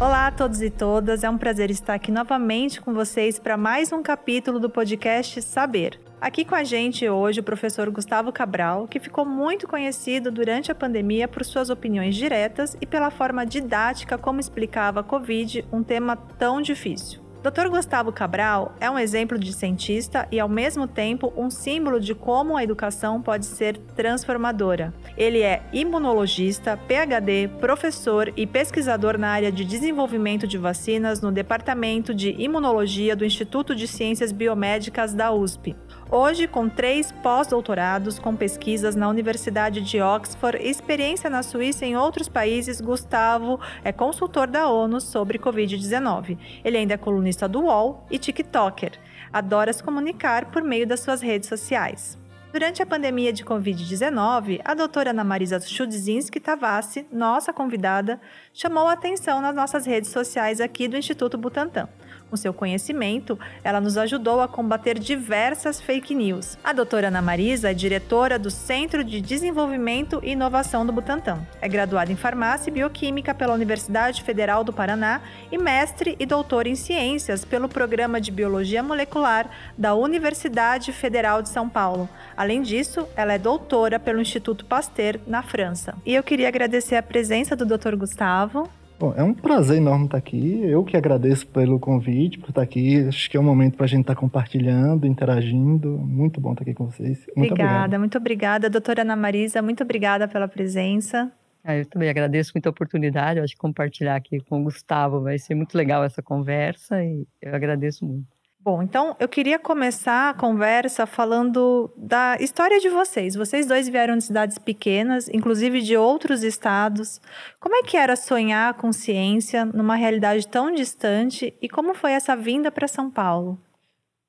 [0.00, 3.92] Olá a todos e todas, é um prazer estar aqui novamente com vocês para mais
[3.92, 6.00] um capítulo do podcast Saber.
[6.20, 10.74] Aqui com a gente hoje o professor Gustavo Cabral, que ficou muito conhecido durante a
[10.74, 16.16] pandemia por suas opiniões diretas e pela forma didática como explicava a Covid, um tema
[16.16, 17.23] tão difícil.
[17.44, 17.68] Dr.
[17.68, 22.56] Gustavo Cabral é um exemplo de cientista e, ao mesmo tempo, um símbolo de como
[22.56, 24.94] a educação pode ser transformadora.
[25.14, 32.14] Ele é imunologista, PhD, professor e pesquisador na área de desenvolvimento de vacinas no Departamento
[32.14, 35.76] de Imunologia do Instituto de Ciências Biomédicas da USP.
[36.16, 41.88] Hoje, com três pós-doutorados com pesquisas na Universidade de Oxford e experiência na Suíça e
[41.88, 46.38] em outros países, Gustavo é consultor da ONU sobre Covid-19.
[46.64, 48.92] Ele ainda é colunista do UOL e TikToker.
[49.32, 52.16] Adora se comunicar por meio das suas redes sociais.
[52.52, 58.20] Durante a pandemia de Covid-19, a doutora Ana Marisa Chudzinski Tavassi, nossa convidada,
[58.52, 61.88] chamou a atenção nas nossas redes sociais aqui do Instituto Butantan.
[62.30, 66.58] Com seu conhecimento, ela nos ajudou a combater diversas fake news.
[66.64, 71.46] A doutora Ana Marisa é diretora do Centro de Desenvolvimento e Inovação do Butantan.
[71.60, 75.20] É graduada em Farmácia e Bioquímica pela Universidade Federal do Paraná
[75.52, 81.48] e mestre e doutora em Ciências pelo Programa de Biologia Molecular da Universidade Federal de
[81.48, 82.08] São Paulo.
[82.36, 85.94] Além disso, ela é doutora pelo Instituto Pasteur, na França.
[86.04, 87.94] E eu queria agradecer a presença do Dr.
[87.94, 88.68] Gustavo.
[88.98, 90.60] Bom, é um prazer enorme estar aqui.
[90.64, 93.06] Eu que agradeço pelo convite, por estar aqui.
[93.08, 95.98] Acho que é um momento para a gente estar compartilhando, interagindo.
[95.98, 97.26] Muito bom estar aqui com vocês.
[97.36, 97.98] Muito obrigada, obrigado.
[97.98, 98.70] muito obrigada.
[98.70, 101.30] Doutora Ana Marisa, muito obrigada pela presença.
[101.64, 103.38] Ah, eu também agradeço muito a oportunidade.
[103.38, 107.26] Eu acho que compartilhar aqui com o Gustavo vai ser muito legal essa conversa e
[107.42, 108.26] eu agradeço muito.
[108.64, 113.34] Bom, então eu queria começar a conversa falando da história de vocês.
[113.34, 117.20] Vocês dois vieram de cidades pequenas, inclusive de outros estados.
[117.60, 122.34] Como é que era sonhar com ciência numa realidade tão distante e como foi essa
[122.34, 123.60] vinda para São Paulo?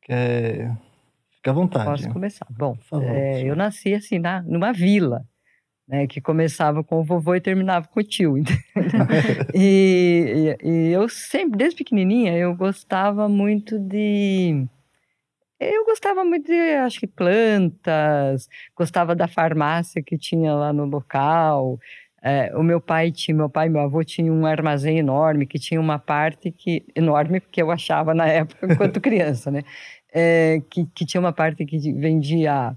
[0.09, 0.69] É...
[1.37, 1.85] Fica à vontade.
[1.85, 2.45] Posso começar.
[2.49, 5.25] Bom, é, eu nasci assim na, numa vila
[5.87, 8.35] né, que começava com o vovô e terminava com o tio.
[9.53, 14.65] e, e, e, eu sempre, desde pequenininha, eu gostava muito de...
[15.57, 21.79] Eu gostava muito de, acho que, plantas, gostava da farmácia que tinha lá no local.
[22.21, 25.57] É, o meu pai tinha, meu pai e meu avô tinham um armazém enorme, que
[25.57, 29.61] tinha uma parte que, enorme, que eu achava na época, enquanto criança, né?
[30.13, 32.75] É, que, que tinha uma parte que vendia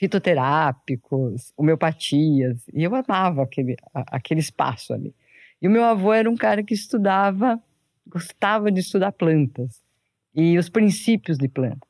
[0.00, 5.14] fitoterápicos, homeopatias, e eu amava aquele, aquele espaço ali.
[5.60, 7.62] E o meu avô era um cara que estudava,
[8.06, 9.82] gostava de estudar plantas
[10.34, 11.86] e os princípios de planta.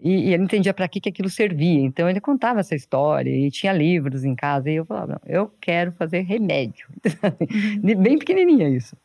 [0.00, 1.80] E, e ele entendia para que, que aquilo servia.
[1.80, 4.68] Então ele contava essa história e tinha livros em casa.
[4.68, 6.88] E eu falava: não, eu quero fazer remédio.
[6.90, 8.02] Uhum.
[8.02, 8.96] Bem pequenininha isso.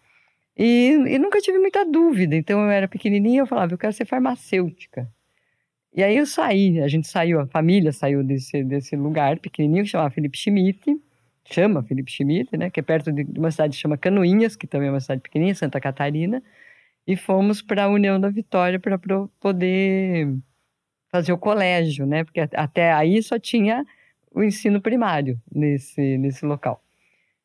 [0.58, 2.36] E, e nunca tive muita dúvida.
[2.36, 5.08] Então eu era pequenininha eu falava: eu quero ser farmacêutica.
[5.96, 9.92] E aí eu saí, a gente saiu, a família saiu desse, desse lugar pequenininho que
[9.92, 11.00] chamava Felipe Schmidt,
[11.46, 14.88] chama Felipe Schmidt, né, que é perto de uma cidade que chama Canoinhas, que também
[14.88, 16.42] é uma cidade pequenininha, Santa Catarina,
[17.06, 18.98] e fomos para a União da Vitória para
[19.40, 20.36] poder
[21.12, 23.86] fazer o colégio, né, porque até aí só tinha
[24.32, 26.82] o ensino primário nesse, nesse local.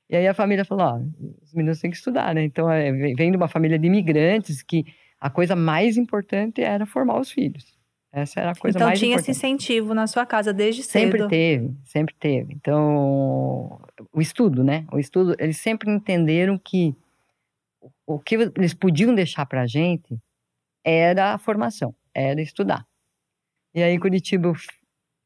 [0.09, 1.01] E aí a família falou, ó,
[1.43, 4.87] os meninos têm que estudar, né, então é, vem de uma família de imigrantes que
[5.21, 7.78] a coisa mais importante era formar os filhos.
[8.11, 9.31] Essa era a coisa então, mais tinha importante.
[9.31, 11.23] esse incentivo na sua casa desde sempre cedo?
[11.25, 12.55] Sempre teve, sempre teve.
[12.55, 13.81] Então,
[14.13, 14.87] o estudo, né?
[14.91, 16.97] O estudo, eles sempre entenderam que
[18.07, 20.19] o que eles podiam deixar para a gente
[20.83, 22.87] era a formação, era estudar.
[23.75, 24.55] E aí, Curitiba, eu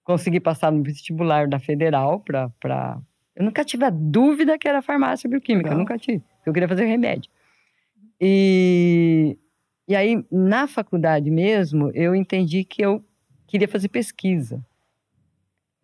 [0.03, 2.51] consegui passar no vestibular da Federal para...
[2.61, 3.01] Pra...
[3.37, 6.23] Eu nunca tive a dúvida que era farmácia bioquímica, eu nunca tive.
[6.45, 7.31] Eu queria fazer remédio.
[8.21, 9.39] E
[9.93, 13.05] e aí, na faculdade mesmo, eu entendi que eu
[13.47, 14.65] queria fazer pesquisa.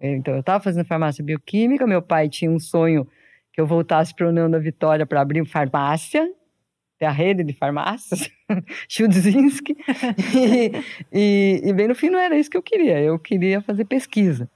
[0.00, 3.06] Então, eu estava fazendo farmácia bioquímica, meu pai tinha um sonho
[3.52, 6.26] que eu voltasse para a União da Vitória para abrir farmácia,
[6.98, 8.30] ter a rede de farmácias,
[8.88, 9.76] Chudzinski,
[10.34, 10.72] e,
[11.12, 14.48] e, e, bem no fim não era isso que eu queria, eu queria fazer pesquisa.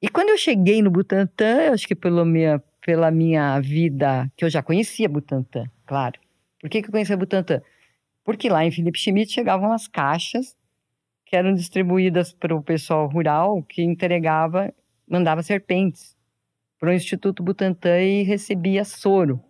[0.00, 4.46] E quando eu cheguei no Butantan, eu acho que pela minha, pela minha vida, que
[4.46, 6.18] eu já conhecia Butantan, claro.
[6.58, 7.60] Por que, que eu conhecia Butantan?
[8.28, 10.54] Porque lá em Felipe Schmidt chegavam as caixas
[11.24, 14.70] que eram distribuídas para o pessoal rural que entregava,
[15.08, 16.14] mandava serpentes
[16.78, 19.42] para o Instituto Butantan e recebia soro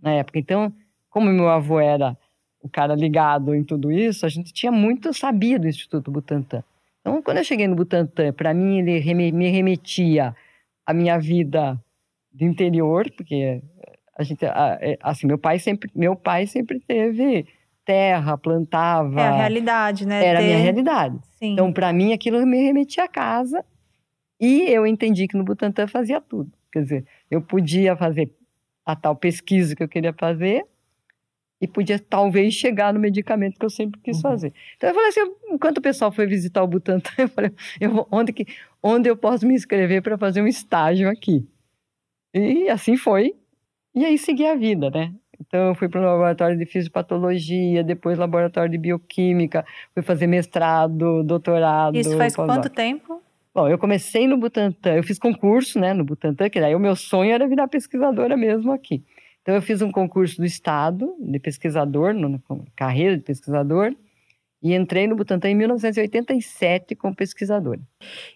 [0.00, 0.38] na época.
[0.38, 0.72] Então,
[1.10, 2.16] como meu avô era
[2.62, 6.62] o cara ligado em tudo isso, a gente tinha muito, sabia do Instituto Butantan.
[7.00, 10.36] Então, quando eu cheguei no Butantan, para mim ele me remetia
[10.86, 11.76] à minha vida
[12.32, 13.60] de interior, porque
[14.16, 17.44] a gente, é, assim, meu pai sempre, meu pai sempre teve
[17.84, 19.20] terra, plantava.
[19.20, 20.24] É a realidade, né?
[20.24, 20.44] Era Ter...
[20.44, 21.18] a minha realidade.
[21.38, 21.52] Sim.
[21.52, 23.64] Então, para mim, aquilo me remetia a casa.
[24.40, 26.50] E eu entendi que no Butantan fazia tudo.
[26.72, 28.30] Quer dizer, eu podia fazer
[28.84, 30.64] a tal pesquisa que eu queria fazer
[31.60, 34.22] e podia talvez chegar no medicamento que eu sempre quis uhum.
[34.22, 34.52] fazer.
[34.76, 38.32] Então eu falei assim, enquanto o pessoal foi visitar o Butantan, eu falei, eu onde,
[38.32, 38.46] que,
[38.82, 41.46] onde eu posso me inscrever para fazer um estágio aqui?
[42.34, 43.34] E assim foi.
[43.94, 45.14] E aí segui a vida, né?
[45.40, 51.22] Então, eu fui para o laboratório de fisiopatologia, depois laboratório de bioquímica, fui fazer mestrado,
[51.22, 51.96] doutorado.
[51.96, 53.22] Isso faz quanto tempo?
[53.54, 56.96] Bom, eu comecei no Butantan, eu fiz concurso, né, no Butantan, que daí o meu
[56.96, 59.04] sonho era virar pesquisadora mesmo aqui.
[59.42, 62.40] Então, eu fiz um concurso do Estado de pesquisador, no,
[62.74, 63.94] carreira de pesquisador,
[64.62, 67.80] e entrei no Butantan em 1987 como pesquisadora.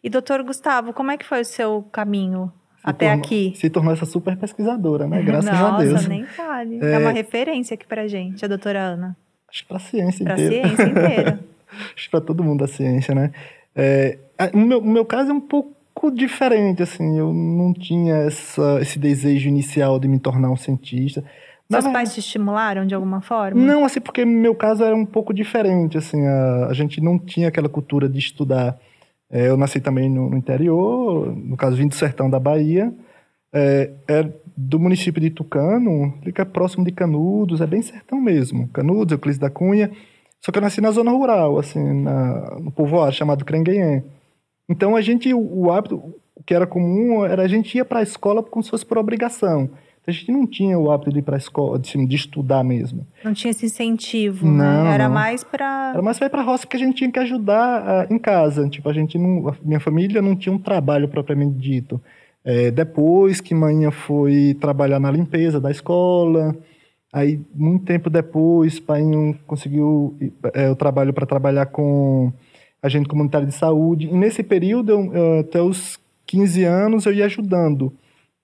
[0.04, 2.52] E, doutor Gustavo, como é que foi o seu caminho
[2.90, 3.52] até tornou, aqui.
[3.56, 5.22] Se tornou essa super pesquisadora, né?
[5.22, 5.92] Graças Nossa, a Deus.
[5.92, 6.78] Nossa, nem fale.
[6.82, 6.92] É...
[6.92, 9.16] é uma referência aqui pra gente, a doutora Ana.
[9.50, 10.60] Acho que pra ciência pra inteira.
[10.60, 11.40] Pra ciência inteira.
[11.96, 13.30] Acho pra todo mundo da ciência, né?
[13.74, 14.18] É,
[14.52, 17.18] o, meu, o meu caso é um pouco diferente, assim.
[17.18, 21.24] Eu não tinha essa, esse desejo inicial de me tornar um cientista.
[21.70, 23.60] Seus pais te estimularam de alguma forma?
[23.60, 26.26] Não, assim, porque meu caso era um pouco diferente, assim.
[26.26, 28.78] A, a gente não tinha aquela cultura de estudar
[29.30, 32.92] eu nasci também no, no, interior, no caso vim do sertão da Bahia,
[33.52, 38.68] é, é do município de Tucano, fica próximo de Canudos, é bem sertão mesmo.
[38.68, 39.90] Canudos, Euclides da Cunha.
[40.40, 44.04] Só que eu nasci na zona rural, assim, na, no povoado chamado Crenguenhém.
[44.68, 45.96] Então a gente, o, o hábito,
[46.34, 48.98] o que era comum era a gente ia para a escola como se fosse por
[48.98, 49.70] obrigação
[50.08, 53.06] a gente não tinha o hábito de ir para a escola, de, de, estudar mesmo.
[53.22, 54.52] Não tinha esse incentivo, né?
[54.52, 54.94] não, né?
[54.94, 55.14] Era não.
[55.14, 58.12] mais para Era mais para para a roça porque a gente tinha que ajudar uh,
[58.12, 58.66] em casa.
[58.70, 62.00] Tipo, a gente não, a minha família não tinha um trabalho propriamente dito.
[62.42, 66.56] É, depois que manhã foi trabalhar na limpeza da escola,
[67.12, 69.02] aí muito tempo depois, pai
[69.46, 70.16] conseguiu
[70.54, 72.32] é, o trabalho para trabalhar com
[72.82, 74.06] agente comunitário de saúde.
[74.06, 77.92] E nesse período, eu, até os 15 anos, eu ia ajudando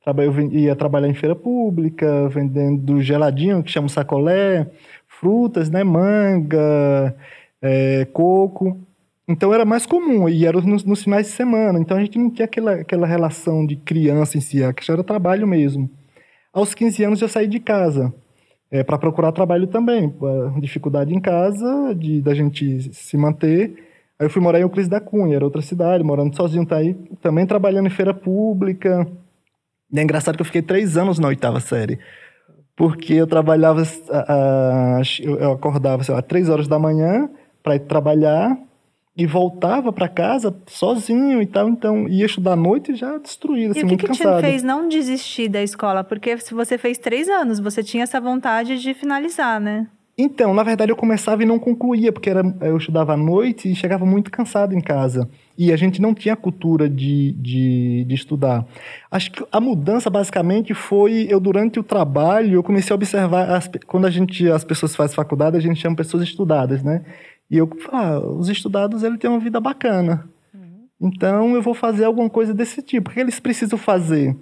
[0.06, 4.70] eu ia trabalhar em feira pública, vendendo geladinho, que chama sacolé,
[5.06, 7.14] frutas, né, manga,
[7.62, 8.78] é, coco.
[9.26, 11.78] Então era mais comum, e era nos, nos, finais de semana.
[11.78, 15.02] Então a gente não tinha aquela, aquela relação de criança em si, a questão era
[15.02, 15.88] trabalho mesmo.
[16.52, 18.12] Aos 15 anos eu saí de casa
[18.70, 20.12] é, para procurar trabalho também.
[20.60, 23.74] Dificuldade em casa, de da gente se manter.
[24.18, 26.94] Aí eu fui morar em Euclides da Cunha, era outra cidade, morando sozinho, tá aí,
[27.20, 29.06] também trabalhando em feira pública,
[30.00, 31.98] é engraçado que eu fiquei três anos na oitava série.
[32.76, 33.82] Porque eu trabalhava,
[35.20, 37.28] eu acordava, sei lá, três horas da manhã
[37.62, 38.58] para ir trabalhar
[39.16, 41.68] e voltava para casa sozinho e tal.
[41.68, 44.42] Então, ia estudar à noite já destruído, assim, e o que muito que cansado.
[44.42, 46.02] te fez não desistir da escola?
[46.02, 49.86] Porque se você fez três anos, você tinha essa vontade de finalizar, né?
[50.16, 53.74] Então, na verdade, eu começava e não concluía, porque era, eu estudava à noite e
[53.74, 55.28] chegava muito cansado em casa.
[55.58, 58.64] E a gente não tinha cultura de, de, de, estudar.
[59.10, 63.68] Acho que a mudança, basicamente, foi eu, durante o trabalho, eu comecei a observar, as,
[63.86, 67.04] quando a gente, as pessoas fazem faculdade, a gente chama pessoas estudadas, né?
[67.50, 70.28] E eu ah, os estudados, ele têm uma vida bacana.
[70.54, 70.86] Uhum.
[71.08, 73.10] Então, eu vou fazer alguma coisa desse tipo.
[73.10, 74.36] O que eles precisam fazer?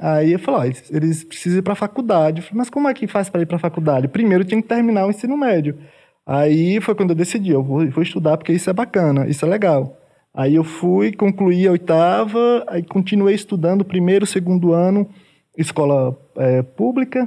[0.00, 2.42] Aí eu falei, ó, eles precisam ir para a faculdade.
[2.42, 4.08] Falei, mas como é que faz para ir para a faculdade?
[4.08, 5.78] Primeiro tinha que terminar o ensino médio.
[6.26, 9.48] Aí foi quando eu decidi, eu vou, vou estudar porque isso é bacana, isso é
[9.48, 9.96] legal.
[10.34, 15.08] Aí eu fui, concluí a oitava, aí continuei estudando primeiro, segundo ano,
[15.56, 17.26] escola é, pública,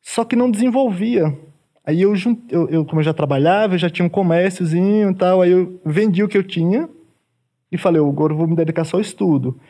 [0.00, 1.32] só que não desenvolvia.
[1.84, 2.14] Aí eu,
[2.48, 5.80] eu, eu, como eu já trabalhava, eu já tinha um comérciozinho e tal, aí eu
[5.84, 6.88] vendi o que eu tinha
[7.70, 9.60] e falei, agora eu vou me dedicar só ao estudo.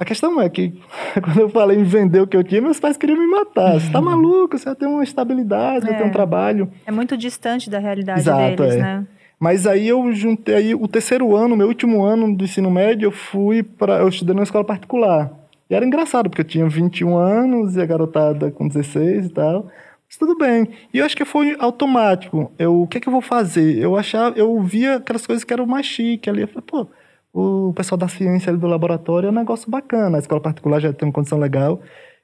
[0.00, 0.72] A questão é que,
[1.22, 3.78] quando eu falei em vender o que eu tinha, meus pais queriam me matar.
[3.78, 5.90] Você tá maluco, você vai ter uma estabilidade, é.
[5.90, 6.72] vai ter um trabalho.
[6.86, 8.78] É muito distante da realidade Exato, deles, é.
[8.78, 9.06] né?
[9.38, 13.12] Mas aí eu juntei aí o terceiro ano, meu último ano do ensino médio, eu
[13.12, 15.30] fui para eu estudei numa escola particular.
[15.68, 19.66] E era engraçado, porque eu tinha 21 anos e a garotada com 16 e tal.
[20.08, 20.66] Mas tudo bem.
[20.94, 22.50] E eu acho que foi automático.
[22.58, 23.78] Eu, o que é que eu vou fazer?
[23.78, 26.42] Eu achava, eu via aquelas coisas que eram mais chique ali.
[26.42, 26.86] Eu falei, pô,
[27.32, 30.92] o pessoal da ciência ali do laboratório é um negócio bacana, a escola particular já
[30.92, 31.80] tem uma condição legal,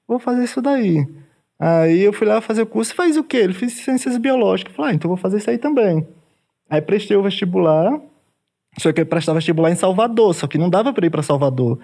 [0.07, 1.07] vou fazer isso daí.
[1.59, 3.39] Aí eu fui lá fazer o curso, faz o quê?
[3.39, 4.75] Ele fez ciências biológicas.
[4.75, 6.07] falei, ah, então vou fazer isso aí também.
[6.69, 8.01] Aí prestei o vestibular,
[8.79, 11.79] só que eu prestava vestibular em Salvador, só que não dava para ir para Salvador,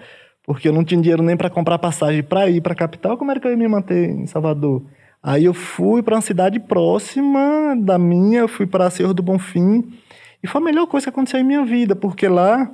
[0.45, 3.31] porque eu não tinha dinheiro nem para comprar passagem para ir para a capital, como
[3.31, 4.83] era que eu ia me manter em Salvador?
[5.21, 9.89] Aí eu fui para uma cidade próxima da minha, eu fui para Senhor do Bonfim,
[10.43, 12.69] e foi a melhor coisa que aconteceu em minha vida, porque lá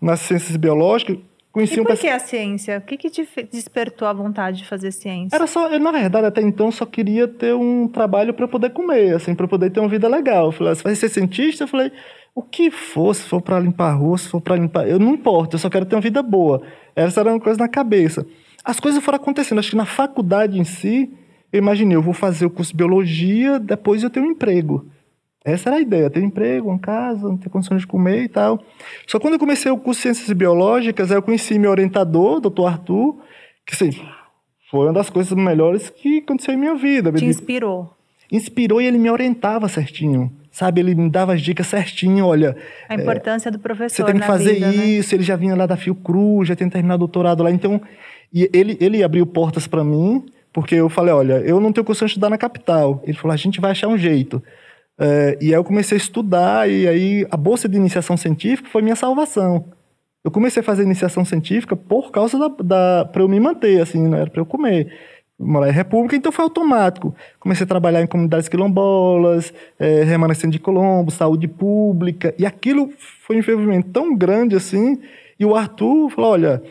[0.00, 1.18] nas ciências biológicas,
[1.52, 2.78] Conheci e um por que a ciência?
[2.78, 5.34] O que, que te despertou a vontade de fazer ciência?
[5.34, 9.16] Era só, eu, na verdade, até então só queria ter um trabalho para poder comer,
[9.16, 10.46] assim, para poder ter uma vida legal.
[10.46, 11.64] Eu falei, "Ah, você vai ser cientista?
[11.64, 11.90] Eu falei,
[12.34, 15.12] o que for, se for para limpar a rua, se for para limpar, eu não
[15.12, 16.62] importa, eu só quero ter uma vida boa.
[16.94, 18.24] Essa era uma coisa na cabeça.
[18.64, 21.10] As coisas foram acontecendo, acho que na faculdade em si,
[21.52, 24.86] eu imaginei, eu vou fazer o curso de biologia, depois eu tenho um emprego.
[25.44, 28.62] Essa era a ideia, ter emprego, uma casa, ter condições de comer e tal.
[29.06, 32.66] Só quando eu comecei o curso de Ciências Biológicas, aí eu conheci meu orientador, doutor
[32.66, 33.16] Arthur,
[33.64, 33.90] que assim,
[34.70, 37.10] foi uma das coisas melhores que aconteceu em minha vida.
[37.12, 37.96] Te inspirou.
[38.30, 40.82] inspirou e ele me orientava certinho, sabe?
[40.82, 42.54] Ele me dava as dicas certinho, olha,
[42.86, 44.84] A importância do professor você tem que fazer vida, né?
[44.84, 45.14] isso.
[45.14, 47.50] Ele já vinha lá da Fiocruz, já tinha terminado o doutorado lá.
[47.50, 47.80] Então,
[48.32, 52.10] ele, ele abriu portas para mim, porque eu falei, olha, eu não tenho condição de
[52.10, 53.02] estudar na capital.
[53.04, 54.42] Ele falou, a gente vai achar um jeito.
[55.00, 58.82] É, e aí eu comecei a estudar, e aí a bolsa de iniciação científica foi
[58.82, 59.64] minha salvação.
[60.22, 64.06] Eu comecei a fazer iniciação científica por causa da, da para eu me manter, assim,
[64.06, 64.92] não era para eu comer.
[65.38, 67.14] Morar em República, então foi automático.
[67.38, 72.90] Comecei a trabalhar em comunidades quilombolas, é, remanescente de Colombo, saúde pública, e aquilo
[73.26, 75.00] foi um envolvimento tão grande assim.
[75.38, 76.62] E o Arthur falou: olha,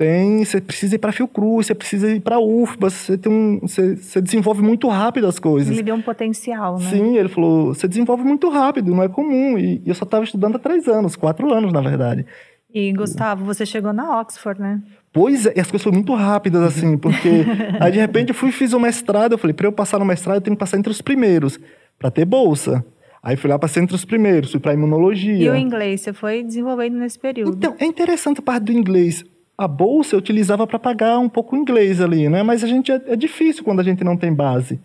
[0.00, 3.96] tem, você precisa ir para Fiocruz, você precisa ir para UFBA, você tem um, você,
[3.96, 5.70] você desenvolve muito rápido as coisas.
[5.70, 6.86] Ele deu um potencial, né?
[6.88, 9.58] Sim, ele falou: você desenvolve muito rápido, não é comum.
[9.58, 12.24] E, eu só estava estudando há três anos, quatro anos, na verdade.
[12.72, 14.80] E Gustavo, você chegou na Oxford, né?
[15.12, 17.44] Pois é, e as coisas foram muito rápidas, assim, porque
[17.78, 20.36] aí de repente eu fui fiz o mestrado, eu falei, para eu passar no mestrado,
[20.36, 21.60] eu tenho que passar entre os primeiros,
[21.98, 22.82] para ter bolsa.
[23.22, 25.44] Aí fui lá, passei entre os primeiros, fui para imunologia.
[25.44, 27.54] E o inglês, você foi desenvolvendo nesse período.
[27.54, 29.22] Então, é interessante a parte do inglês.
[29.60, 32.42] A bolsa eu utilizava para pagar um pouco o inglês ali, né?
[32.42, 34.80] Mas a gente é, é difícil quando a gente não tem base.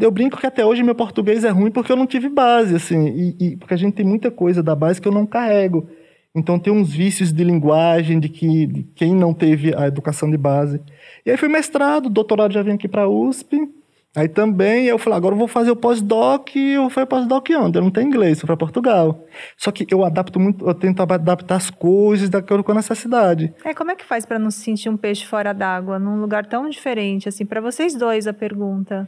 [0.00, 3.08] Eu brinco que até hoje meu português é ruim porque eu não tive base, assim,
[3.08, 5.86] e, e- porque a gente tem muita coisa da base que eu não carrego.
[6.34, 10.38] Então tem uns vícios de linguagem de que de quem não teve a educação de
[10.38, 10.80] base.
[11.26, 13.68] E aí fui mestrado, doutorado já vim aqui para a USP.
[14.16, 17.76] Aí também eu falei, agora eu vou fazer o pós-doc, e eu fui pós-doc onde?
[17.76, 19.26] Eu não tenho inglês, fui para Portugal.
[19.58, 23.52] Só que eu adapto muito, eu tento adaptar as coisas de acordo com a necessidade.
[23.62, 26.46] É, como é que faz para não se sentir um peixe fora d'água, num lugar
[26.46, 29.06] tão diferente, assim, para vocês dois a pergunta.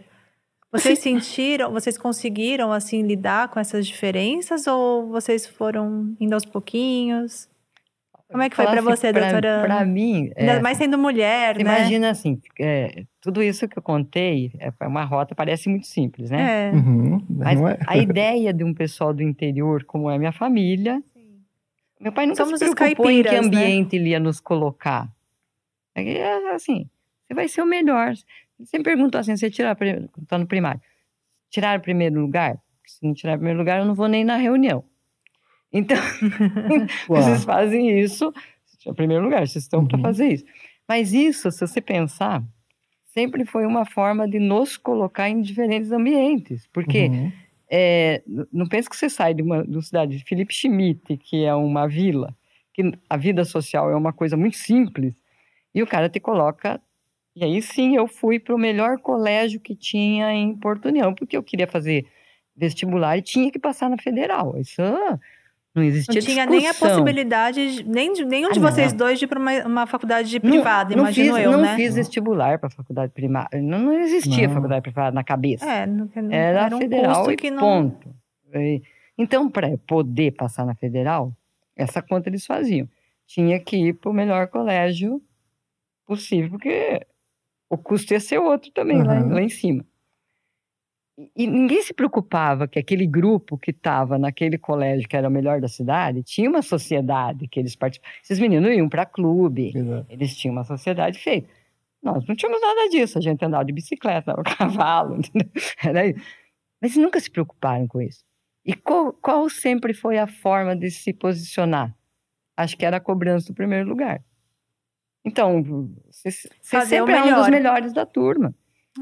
[0.70, 7.48] Vocês sentiram, vocês conseguiram, assim, lidar com essas diferenças ou vocês foram indo aos pouquinhos?
[8.30, 9.66] Como é que foi para assim, você, pra- doutora Ana?
[9.66, 11.78] Pra mim, Ainda é, mais sendo mulher, você né?
[11.78, 16.70] imagina assim, é, tudo isso que eu contei, é uma rota, parece muito simples, né?
[16.70, 16.72] É.
[16.74, 17.78] Uhum, Mas não é?
[17.86, 21.02] a ideia de um pessoal do interior, como é minha família,
[21.98, 23.38] meu pai nunca Somos se preocupou em que né?
[23.38, 25.08] ambiente ele ia nos colocar.
[25.94, 26.88] É assim,
[27.26, 28.12] você vai ser o melhor.
[28.58, 29.76] Ele sempre perguntou assim, você tirar,
[30.28, 30.80] tá no primário,
[31.50, 32.58] tirar o primeiro lugar?
[32.86, 34.84] Se não tirar o primeiro lugar, eu não vou nem na reunião.
[35.72, 35.96] Então,
[37.06, 38.32] vocês fazem isso,
[38.86, 40.02] em primeiro lugar, vocês estão para Uhum.
[40.02, 40.44] fazer isso.
[40.88, 42.42] Mas isso, se você pensar,
[43.06, 46.66] sempre foi uma forma de nos colocar em diferentes ambientes.
[46.72, 47.32] Porque Uhum.
[47.70, 48.22] é,
[48.52, 51.54] não pense que você sai de uma, de uma cidade de Felipe Schmidt, que é
[51.54, 52.34] uma vila,
[52.72, 55.14] que a vida social é uma coisa muito simples,
[55.74, 56.80] e o cara te coloca.
[57.36, 61.36] E aí sim eu fui para o melhor colégio que tinha em Porto União, porque
[61.36, 62.06] eu queria fazer
[62.56, 64.56] vestibular e tinha que passar na federal.
[64.58, 65.18] Isso ah,
[65.78, 66.88] não existia Não tinha nem a discussão.
[67.02, 68.70] possibilidade, de- nem nenhum de Ah, não.
[68.70, 71.60] vocês dois de ir para uma, uma faculdade Não- privada, não imagino fiz, eu, não
[71.62, 71.76] né?
[71.76, 73.60] fiz vestibular para faculdade primária.
[73.62, 74.54] Não, não existia Não.
[74.54, 75.64] faculdade privada na cabeça.
[75.64, 77.60] É, não, não- Era, era um federal custo e que não...
[77.60, 78.14] ponto.
[79.16, 81.32] Então, para poder passar na federal,
[81.76, 82.88] essa conta eles faziam.
[83.26, 85.20] Tinha que ir para o melhor colégio
[86.06, 87.04] possível, porque
[87.68, 89.28] o custo ia ser outro também, lá, Uhum.
[89.34, 89.84] lá em cima.
[91.34, 95.60] E, ninguém se preocupava que aquele grupo que estava naquele colégio, que era o melhor
[95.60, 98.18] da cidade, tinha uma sociedade que eles participavam.
[98.22, 100.06] Esses meninos iam para clube, Exato.
[100.08, 101.48] eles tinham uma sociedade feita.
[102.00, 103.18] Nós não tínhamos nada disso.
[103.18, 105.50] A gente andava de bicicleta, andava a cavalo, entendeu?
[105.84, 106.20] Era isso.
[106.80, 108.24] Mas nunca se preocuparam com isso.
[108.64, 111.92] E qual, qual sempre foi a forma de se posicionar?
[112.56, 114.22] Acho que era a cobrança do primeiro lugar.
[115.24, 115.62] Então,
[116.06, 117.50] você, você sempre é um dos melhor.
[117.50, 118.54] melhores da turma.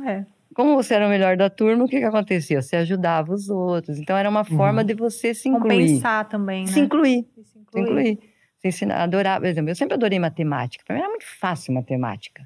[0.07, 0.25] É.
[0.57, 2.63] Como você era o melhor da turma, o que, que acontecia?
[2.63, 3.99] Você ajudava os outros.
[3.99, 5.89] Então, era uma forma de você se incluir.
[5.89, 6.73] Compensar também, né?
[6.73, 8.19] Se incluir Se se incluir.
[8.61, 10.83] Se ensinar, adorar, por exemplo, eu sempre adorei matemática.
[10.87, 12.43] Para mim era muito fácil matemática.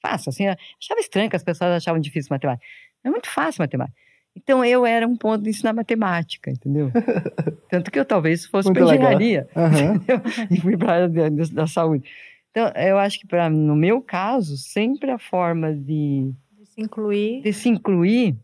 [0.00, 2.64] Fácil, assim, achava estranho que as pessoas achavam difícil matemática.
[3.02, 3.98] É muito fácil matemática.
[4.36, 6.92] Então eu era um ponto de ensinar matemática, entendeu?
[7.68, 10.00] Tanto que eu talvez fosse para engenharia Aham.
[10.48, 12.08] e fui para a área da, da saúde.
[12.52, 16.32] Então eu acho que para no meu caso sempre a forma de,
[16.78, 18.36] incluir, de se incluir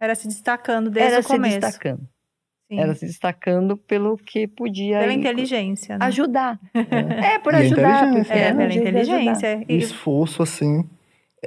[0.00, 1.60] era se destacando desde era o se começo.
[1.60, 2.08] destacando.
[2.70, 2.80] Sim.
[2.80, 6.06] Era se destacando pelo que podia pela inteligência, né?
[6.06, 6.58] ajudar.
[6.72, 10.88] É, é por e ajudar, porque é, pela inteligência, e esforço assim.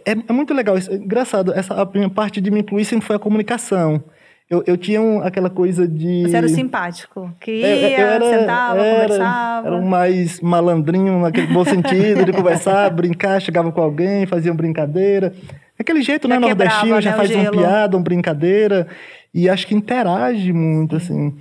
[0.05, 0.93] É, é muito legal isso.
[0.93, 4.03] Engraçado, essa a minha parte de me incluir sempre foi a comunicação.
[4.49, 6.23] Eu, eu tinha um, aquela coisa de.
[6.23, 9.67] Você era o simpático, que ia, era, sentava, era, conversava.
[9.67, 14.57] Era um mais malandrinho, naquele bom sentido, de conversar, brincar, chegava com alguém, fazia uma
[14.57, 15.33] brincadeira.
[15.77, 18.87] Aquele jeito, já né, nordestino, já né, faz uma piada, uma brincadeira.
[19.33, 21.33] E acho que interage muito, assim.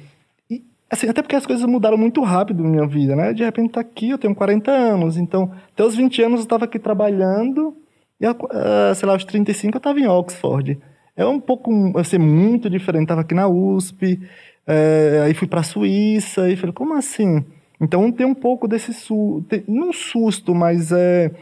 [0.51, 3.33] E, assim, até porque as coisas mudaram muito rápido na minha vida, né?
[3.33, 6.65] De repente tá aqui, eu tenho 40 anos, então, até os 20 anos eu estava
[6.65, 7.77] aqui trabalhando,
[8.21, 10.79] e, uh, sei lá, aos 35 eu estava em Oxford.
[11.17, 13.03] É um pouco, assim, muito diferente.
[13.03, 14.19] Estava aqui na USP,
[14.67, 17.45] é, aí fui para a Suíça, e falei, como assim?
[17.81, 21.33] Então tem um pouco desse susto, não susto, mas é,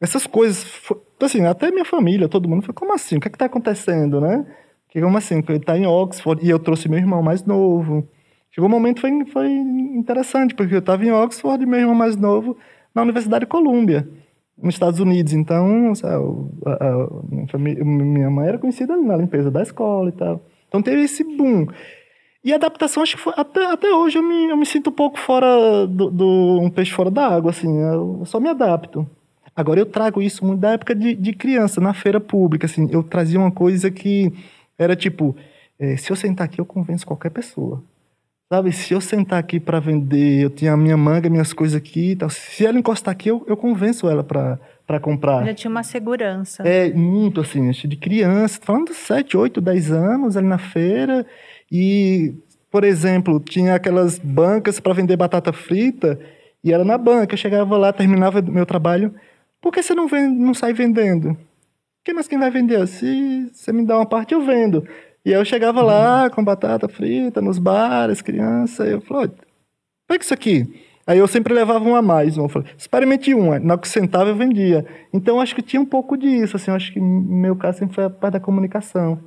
[0.00, 0.64] essas coisas,
[1.20, 3.16] assim, até minha família, todo mundo, falou, como assim?
[3.16, 4.46] O que é está acontecendo, né?
[4.88, 5.42] Que como assim?
[5.48, 8.08] Ele está em Oxford e eu trouxe meu irmão mais novo.
[8.50, 12.16] Chegou um momento foi foi interessante porque eu estava em Oxford e meu irmão mais
[12.16, 12.56] novo
[12.94, 14.08] na Universidade de Columbia,
[14.56, 15.32] nos Estados Unidos.
[15.32, 15.92] Então,
[16.64, 20.46] a, a, família, minha mãe era conhecida na limpeza da escola e tal.
[20.68, 21.66] Então teve esse boom.
[22.42, 24.92] E a adaptação, acho que foi, até, até hoje eu me, eu me sinto um
[24.92, 27.78] pouco fora do, do um peixe fora da água, assim.
[27.80, 29.06] Eu só me adapto.
[29.58, 32.88] Agora eu trago isso muito da época de, de criança, na feira pública, assim.
[32.92, 34.32] Eu trazia uma coisa que
[34.78, 35.34] era tipo,
[35.76, 37.82] é, se eu sentar aqui, eu convenço qualquer pessoa.
[38.48, 42.12] Sabe, se eu sentar aqui para vender, eu tinha a minha manga, minhas coisas aqui
[42.12, 42.30] e tal.
[42.30, 45.44] Se ela encostar aqui, eu, eu convenço ela para comprar.
[45.44, 46.62] Já tinha uma segurança.
[46.62, 51.26] É, muito assim, de criança, falando de 7, 8, 10 anos ali na feira.
[51.68, 52.32] E,
[52.70, 56.16] por exemplo, tinha aquelas bancas para vender batata frita,
[56.62, 57.34] e era na banca.
[57.34, 59.12] Eu chegava lá, terminava meu trabalho.
[59.60, 61.36] Por que você não, vende, não sai vendendo?
[62.04, 62.86] Quem mais quem vai vender?
[62.86, 64.86] Se você me dá uma parte, eu vendo.
[65.24, 66.30] E aí eu chegava lá uhum.
[66.30, 69.30] com batata frita nos bares, criança, e eu falei,
[70.06, 70.66] pega isso aqui.
[71.06, 72.36] Aí eu sempre levava um a mais.
[72.36, 73.58] Eu falei, experimente uma.
[73.58, 74.86] Na que sentava, eu vendia.
[75.12, 76.56] Então, acho que tinha um pouco disso.
[76.56, 79.18] Assim, acho que meu caso sempre foi a parte da comunicação.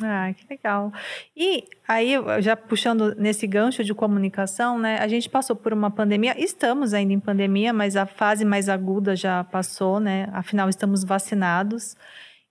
[0.00, 0.92] Ah, que legal.
[1.36, 4.98] E aí, já puxando nesse gancho de comunicação, né?
[4.98, 9.16] A gente passou por uma pandemia, estamos ainda em pandemia, mas a fase mais aguda
[9.16, 10.28] já passou, né?
[10.32, 11.96] Afinal, estamos vacinados.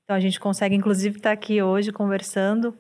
[0.03, 2.77] Então, a gente consegue, inclusive, estar aqui hoje conversando.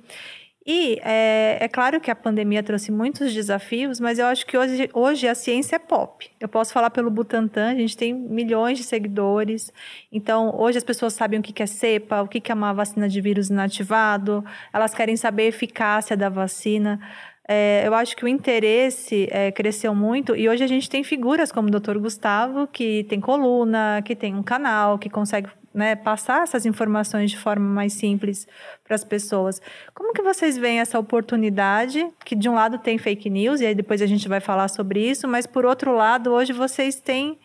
[0.69, 4.89] E é, é, claro que a pandemia trouxe muitos desafios, mas eu acho que hoje,
[4.93, 6.29] hoje a ciência é pop.
[6.41, 9.71] Eu posso falar pelo Butantan, a gente tem milhões de seguidores.
[10.11, 13.21] Então, hoje as pessoas sabem o que é cepa, o que é uma vacina de
[13.21, 16.99] vírus inativado, elas querem saber a eficácia da vacina.
[17.47, 21.49] É, eu acho que o interesse é, cresceu muito e hoje a gente tem figuras
[21.49, 21.97] como o Dr.
[21.97, 25.47] Gustavo, que tem coluna, que tem um canal, que consegue
[25.77, 28.47] né, passar essas informações de forma mais simples
[28.83, 29.61] para as pessoas.
[29.93, 33.75] Como que vocês veem essa oportunidade, que de um lado tem fake news, e aí
[33.75, 37.37] depois a gente vai falar sobre isso, mas por outro lado, hoje vocês têm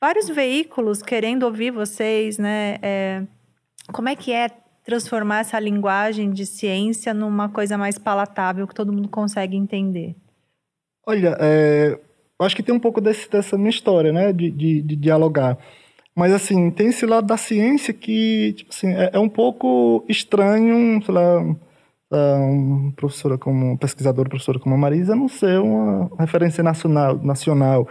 [0.00, 2.78] vários veículos querendo ouvir vocês, né?
[2.80, 3.22] É,
[3.92, 4.48] como é que é
[4.84, 10.14] transformar essa linguagem de ciência numa coisa mais palatável, que todo mundo consegue entender?
[11.04, 11.98] Olha, é,
[12.40, 15.58] acho que tem um pouco desse, dessa minha história, né, de, de, de dialogar.
[16.14, 21.02] Mas, assim, tem esse lado da ciência que, tipo assim, é, é um pouco estranho,
[21.02, 21.42] sei lá,
[22.12, 27.88] uma professora como, pesquisadora, professora como a Marisa, não ser uma referência nacional, nacional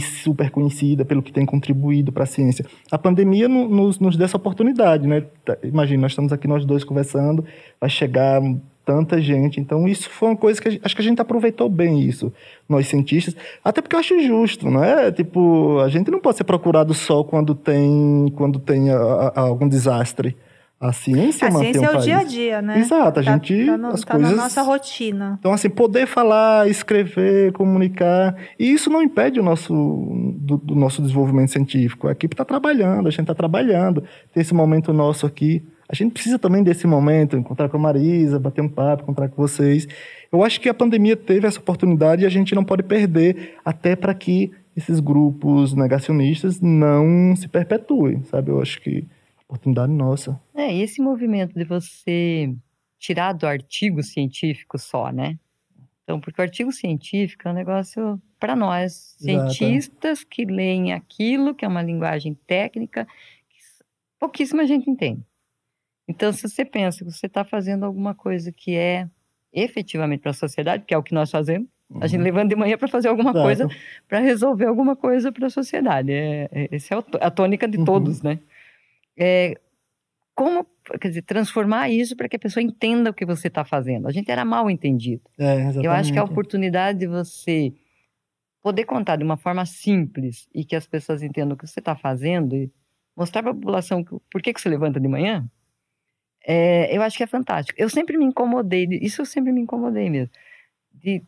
[0.00, 2.64] super conhecida pelo que tem contribuído para a ciência.
[2.90, 5.24] A pandemia nos, nos deu essa oportunidade, né?
[5.44, 7.44] Tá, imagina, nós estamos aqui nós dois conversando,
[7.80, 8.40] vai chegar
[8.86, 9.58] tanta gente.
[9.58, 12.32] Então, isso foi uma coisa que gente, acho que a gente aproveitou bem isso,
[12.68, 13.34] nós cientistas.
[13.62, 15.10] Até porque eu acho justo, não é?
[15.10, 19.68] Tipo, a gente não pode ser procurado só quando tem, quando tem a, a, algum
[19.68, 20.36] desastre.
[20.78, 22.78] A ciência a mantém ciência um é o dia a dia, né?
[22.78, 25.36] Exato, a tá, gente tá no, as tá coisas na nossa rotina.
[25.40, 29.72] Então assim, poder falar, escrever, comunicar, e isso não impede o nosso
[30.38, 32.08] do, do nosso desenvolvimento científico.
[32.08, 34.02] A equipe está trabalhando, a gente está trabalhando.
[34.34, 38.40] Tem esse momento nosso aqui a gente precisa também desse momento, encontrar com a Marisa,
[38.40, 39.86] bater um papo, encontrar com vocês.
[40.32, 43.94] Eu acho que a pandemia teve essa oportunidade e a gente não pode perder, até
[43.94, 48.50] para que esses grupos negacionistas não se perpetuem, sabe?
[48.50, 49.06] Eu acho que
[49.38, 50.38] a oportunidade nossa.
[50.54, 52.52] É, e esse movimento de você
[52.98, 55.38] tirar do artigo científico só, né?
[56.02, 60.28] Então, porque o artigo científico é um negócio para nós, cientistas Exato.
[60.30, 63.06] que leem aquilo, que é uma linguagem técnica,
[63.48, 63.58] que
[64.18, 65.22] pouquíssima gente entende.
[66.08, 69.08] Então, se você pensa que você está fazendo alguma coisa que é
[69.52, 71.98] efetivamente para a sociedade, que é o que nós fazemos, uhum.
[72.02, 72.24] a gente uhum.
[72.24, 73.68] levanta de manhã para fazer alguma coisa,
[74.08, 76.12] para resolver alguma coisa para a sociedade.
[76.12, 77.84] É, é, essa é a tônica de uhum.
[77.84, 78.38] todos, né?
[79.16, 79.58] É,
[80.34, 80.66] como,
[81.00, 84.06] quer dizer, transformar isso para que a pessoa entenda o que você está fazendo.
[84.06, 85.22] A gente era mal entendido.
[85.38, 85.72] É.
[85.82, 87.72] Eu acho que a oportunidade de você
[88.62, 91.96] poder contar de uma forma simples e que as pessoas entendam o que você está
[91.96, 92.70] fazendo e
[93.16, 95.48] mostrar para a população por que, que você levanta de manhã,
[96.46, 97.80] é, eu acho que é fantástico.
[97.80, 100.30] Eu sempre me incomodei, isso eu sempre me incomodei mesmo,
[100.94, 101.22] de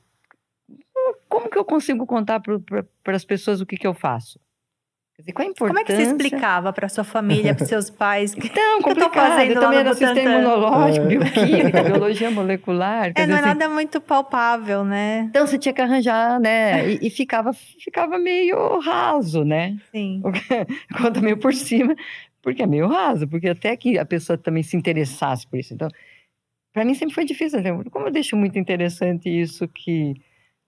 [1.28, 4.38] como que eu consigo contar para as pessoas o que, que eu faço?
[5.18, 5.74] Quer dizer, qual a importância?
[5.74, 8.36] Como é que você explicava para sua família, para seus pais?
[8.36, 9.08] Que, então, complicado.
[9.08, 11.08] Que eu tô fazendo eu também era sistema imunológico, é.
[11.08, 13.12] bioquímica, biologia molecular.
[13.16, 15.26] É, não é assim, nada muito palpável, né?
[15.28, 16.88] Então, você tinha que arranjar, né?
[16.88, 19.76] E, e ficava, ficava meio raso, né?
[19.90, 20.22] Sim.
[20.96, 21.96] Conta meio por cima,
[22.42, 23.26] porque é meio raso.
[23.26, 25.74] Porque até que a pessoa também se interessasse por isso.
[25.74, 25.88] Então,
[26.72, 27.60] para mim sempre foi difícil.
[27.60, 27.70] Né?
[27.90, 30.14] Como eu deixo muito interessante isso que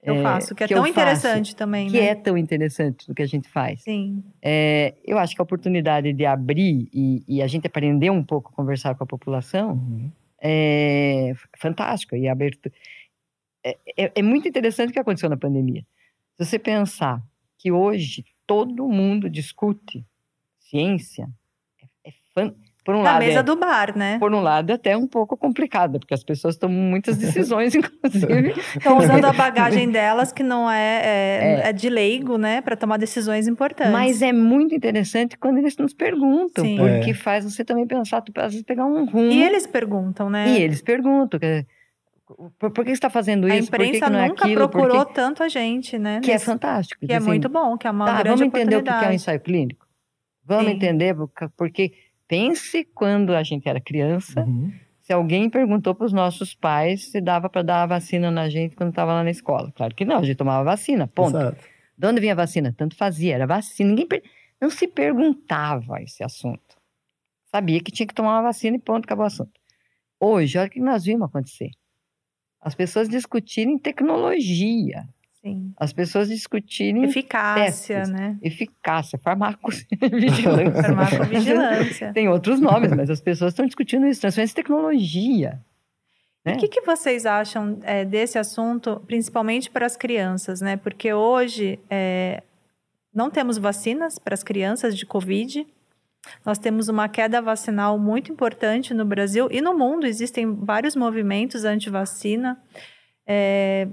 [0.03, 2.07] eu é, faço, que é que tão interessante faço, também, que né?
[2.07, 3.83] é tão interessante do que a gente faz.
[3.83, 4.25] Sim.
[4.41, 8.53] É, eu acho que a oportunidade de abrir e, e, a gente aprender um pouco,
[8.53, 10.11] conversar com a população, uhum.
[10.41, 12.17] é fantástico.
[12.17, 12.73] E aberto.
[13.63, 15.85] É, é, é, muito interessante o que aconteceu na pandemia.
[16.39, 17.23] Se você pensar
[17.59, 20.03] que hoje todo mundo discute
[20.59, 21.29] ciência,
[22.85, 24.19] por um Na lado, mesa é, do bar, né?
[24.19, 28.55] Por um lado, é até um pouco complicada, porque as pessoas tomam muitas decisões, inclusive.
[28.77, 31.69] Estão usando a bagagem delas, que não é, é, é.
[31.69, 32.63] é de leigo, né?
[32.63, 33.93] Para tomar decisões importantes.
[33.93, 36.79] Mas é muito interessante quando eles nos perguntam, Sim.
[36.79, 39.31] porque faz você também pensar, tu às vezes pegar um rumo.
[39.31, 40.49] E eles perguntam, né?
[40.49, 41.39] E eles perguntam.
[42.59, 43.57] Por, por que você está fazendo isso?
[43.57, 44.69] A imprensa que que é nunca aquilo?
[44.69, 46.21] procurou tanto a gente, né?
[46.23, 47.05] Que é fantástico.
[47.05, 48.91] Que é assim, é muito bom, que é uma tá, grande Vamos entender o que
[48.91, 49.87] é um ensaio clínico?
[50.45, 50.77] Vamos Sim.
[50.77, 51.15] entender
[51.57, 51.93] porque
[52.31, 54.73] Pense quando a gente era criança, uhum.
[55.01, 58.77] se alguém perguntou para os nossos pais se dava para dar a vacina na gente
[58.77, 59.73] quando estava lá na escola.
[59.73, 61.37] Claro que não, a gente tomava vacina, ponto.
[61.37, 61.65] Exato.
[61.99, 62.73] De onde vinha a vacina?
[62.73, 63.91] Tanto fazia, era vacina.
[63.91, 64.23] Ninguém per...
[64.61, 66.77] não se perguntava esse assunto.
[67.47, 69.61] Sabia que tinha que tomar uma vacina e ponto, acabou o assunto.
[70.21, 71.71] Hoje, olha o que nós vimos acontecer.
[72.61, 75.05] As pessoas discutirem tecnologia.
[75.43, 75.73] Sim.
[75.79, 78.37] As pessoas discutirem eficácia, testes, né?
[78.43, 80.83] Eficácia, farmacovigilância.
[80.83, 82.13] farmacovigilância.
[82.13, 85.61] Tem outros nomes, mas as pessoas estão discutindo isso, transferência de tecnologia.
[86.45, 86.55] Né?
[86.55, 90.77] O que, que, vocês acham é, desse assunto, principalmente para as crianças, né?
[90.77, 92.43] Porque hoje é,
[93.13, 95.67] não temos vacinas para as crianças de Covid.
[96.45, 100.07] Nós temos uma queda vacinal muito importante no Brasil e no mundo.
[100.07, 102.63] Existem vários movimentos anti-vacina.
[103.27, 103.89] É,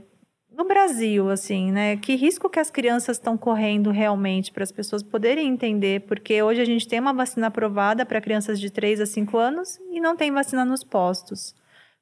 [0.58, 1.96] no Brasil, assim, né?
[1.98, 6.02] Que risco que as crianças estão correndo realmente para as pessoas poderem entender?
[6.02, 9.80] Porque hoje a gente tem uma vacina aprovada para crianças de 3 a 5 anos
[9.91, 11.52] e não tem vacina nos postos.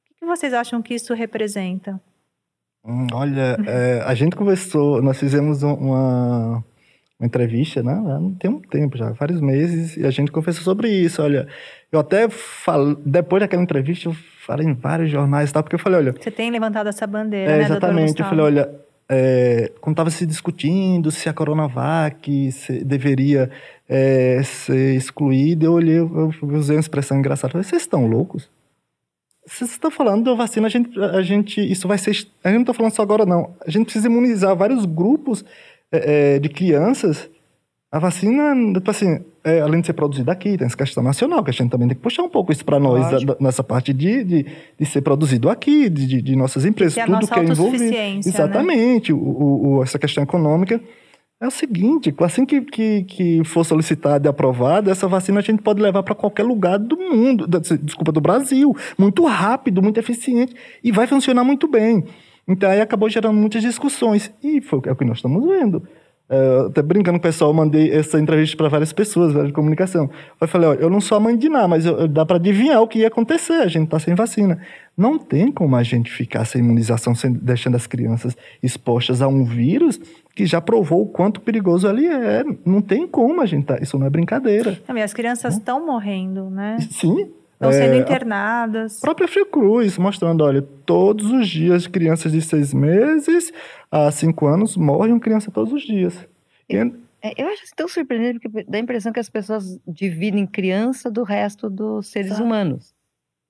[0.10, 2.02] O que vocês acham que isso representa?
[2.86, 6.63] Hum, olha, é, a gente conversou, nós fizemos uma,
[7.19, 7.95] uma entrevista, né?
[8.39, 11.21] Tem um tempo já, vários meses, e a gente conversou sobre isso.
[11.21, 11.47] Olha,
[11.91, 15.80] eu até falo, depois daquela entrevista, eu falei em vários jornais e tal, porque eu
[15.80, 16.15] falei, olha.
[16.19, 18.19] Você tem levantado essa bandeira, é, né, Exatamente.
[18.19, 18.69] Eu falei, olha,
[19.08, 23.49] é, quando estava se discutindo se a Coronavac se deveria
[23.88, 27.49] é, ser excluída, eu olhei, eu usei uma expressão engraçada.
[27.49, 28.49] Eu falei, vocês estão loucos?
[29.47, 32.10] Vocês estão falando da vacina, a gente, a gente, isso vai ser.
[32.43, 33.56] A gente não está falando só agora, não.
[33.65, 35.45] A gente precisa imunizar vários grupos
[35.91, 37.30] é, é de crianças
[37.95, 41.50] a vacina, tipo assim, é, além de ser produzida aqui, tem essa questão nacional, que
[41.50, 44.45] a gente também tem que puxar um pouco isso para nós, nessa parte de, de,
[44.78, 47.86] de, ser produzido aqui, de, de nossas empresas, que tudo que é envolvido.
[47.86, 48.17] Né?
[48.17, 49.17] Exatamente, né?
[49.17, 50.82] o, o, essa questão econômica.
[51.39, 55.62] É o seguinte, assim que, que, que for solicitada e aprovada, essa vacina a gente
[55.62, 57.48] pode levar para qualquer lugar do mundo,
[57.82, 62.04] desculpa, do Brasil, muito rápido, muito eficiente, e vai funcionar muito bem.
[62.48, 65.84] Então aí acabou gerando muitas discussões, e foi é o que nós estamos vendo.
[66.28, 70.10] Uh, até brincando com o pessoal, mandei essa entrevista para várias pessoas, várias de comunicação.
[70.42, 72.82] Eu falei, olha, eu não sou a mãe de nada, mas eu, dá para adivinhar
[72.82, 74.60] o que ia acontecer, a gente está sem vacina.
[74.98, 79.44] Não tem como a gente ficar sem imunização, sem, deixando as crianças expostas a um
[79.44, 80.00] vírus
[80.36, 82.44] que já provou o quanto perigoso ele é.
[82.66, 84.82] Não tem como a gente tá, isso não é brincadeira.
[84.88, 86.78] Também as crianças estão morrendo, né?
[86.90, 88.98] Sim, Estão sendo é, internadas.
[88.98, 93.52] A própria Fiocruz mostrando, olha, todos os dias crianças de seis meses
[93.89, 96.28] a cinco anos morrem criança todos os dias.
[96.70, 101.10] E, é, eu acho tão surpreendente porque dá a impressão que as pessoas dividem criança
[101.10, 102.44] do resto dos seres Exato.
[102.44, 102.94] humanos.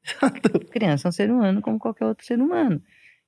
[0.05, 0.59] Exato.
[0.69, 2.81] Criança é um ser humano como qualquer outro ser humano.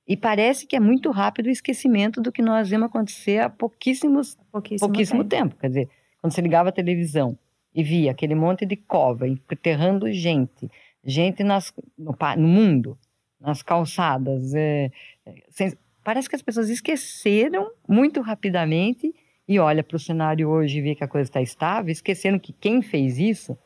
[0.06, 4.38] E parece que é muito rápido o esquecimento do que nós vimos acontecer há pouquíssimos,
[4.50, 5.50] pouquíssimo, pouquíssimo tempo.
[5.50, 5.60] tempo.
[5.60, 5.88] Quer dizer,
[6.22, 7.36] quando você ligava a televisão
[7.78, 10.68] e via aquele monte de cova enterrando gente,
[11.04, 12.98] gente nas, no, no mundo,
[13.40, 14.52] nas calçadas.
[14.52, 14.90] É,
[15.24, 19.14] é, sem, parece que as pessoas esqueceram muito rapidamente
[19.46, 22.52] e olha para o cenário hoje e vê que a coisa está estável, esquecendo que
[22.52, 23.56] quem fez isso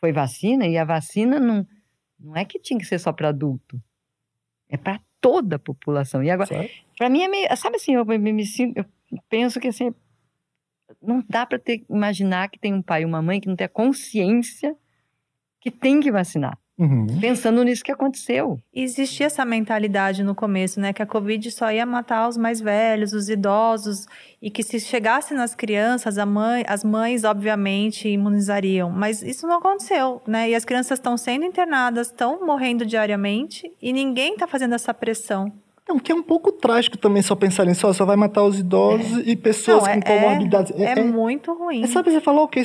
[0.00, 1.64] foi vacina e a vacina não,
[2.18, 3.80] não é que tinha que ser só para adulto.
[4.68, 6.20] É para toda a população.
[6.20, 8.44] E agora, para mim é meio, sabe assim, eu, me, me,
[8.74, 8.84] eu
[9.28, 9.94] penso que assim,
[11.02, 13.68] não dá para imaginar que tem um pai e uma mãe que não tem a
[13.68, 14.76] consciência
[15.60, 16.58] que tem que vacinar.
[16.78, 17.06] Uhum.
[17.20, 18.58] Pensando nisso que aconteceu.
[18.74, 20.92] Existia essa mentalidade no começo, né?
[20.92, 24.06] Que a Covid só ia matar os mais velhos, os idosos,
[24.40, 28.90] e que se chegasse nas crianças, mãe, as mães, obviamente, imunizariam.
[28.90, 30.50] Mas isso não aconteceu, né?
[30.50, 35.52] E as crianças estão sendo internadas, estão morrendo diariamente, e ninguém está fazendo essa pressão.
[35.88, 38.58] Não, que é um pouco trágico também só pensar nisso, só, só vai matar os
[38.58, 39.30] idosos é.
[39.30, 40.72] e pessoas não, com é, comorbidades.
[40.76, 41.82] É, é, é, muito ruim.
[41.82, 42.62] É, sabe, você falou que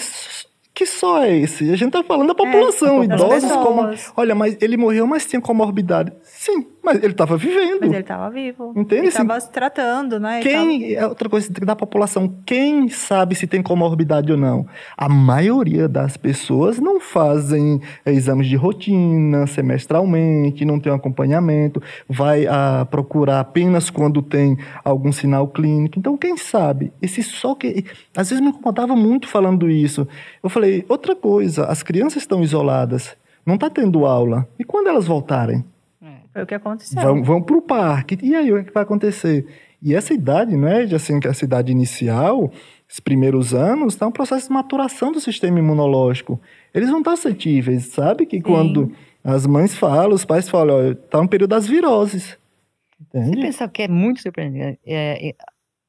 [0.77, 1.71] que só é esse?
[1.71, 3.89] A gente tá falando da população, é, idosos como.
[4.15, 6.13] Olha, mas ele morreu, mas tinha comorbidade.
[6.21, 7.81] Sim, mas ele estava vivendo.
[7.81, 8.71] Mas ele estava vivo.
[8.73, 9.01] Entende?
[9.01, 10.39] Ele estava se tratando, né?
[10.39, 11.05] Quem, tava...
[11.05, 14.65] é outra coisa da população, quem sabe se tem comorbidade ou não?
[14.97, 21.83] A maioria das pessoas não fazem é, exames de rotina, semestralmente, não tem um acompanhamento,
[22.07, 25.99] vai a, procurar apenas quando tem algum sinal clínico.
[25.99, 26.93] Então, quem sabe?
[27.01, 27.83] Esse só que.
[28.15, 30.07] Às vezes me incomodava muito falando isso.
[30.41, 34.47] Eu falei, outra coisa, as crianças estão isoladas, não está tendo aula.
[34.57, 35.65] E quando elas voltarem?
[36.37, 37.01] Foi o que aconteceu.
[37.01, 38.15] Vão, vão para o parque.
[38.21, 39.47] E aí, o que vai acontecer?
[39.81, 42.51] E essa idade, né, assim, que a idade inicial,
[42.87, 46.39] os primeiros anos, está um processo de maturação do sistema imunológico.
[46.75, 48.27] Eles vão estar suscetíveis, sabe?
[48.27, 48.43] Que Sim.
[48.43, 48.91] quando
[49.23, 52.37] as mães falam, os pais falam, está no período das viroses.
[53.01, 53.37] Entende?
[53.37, 54.79] Você pensa que é muito surpreendente.
[54.85, 55.35] É, é,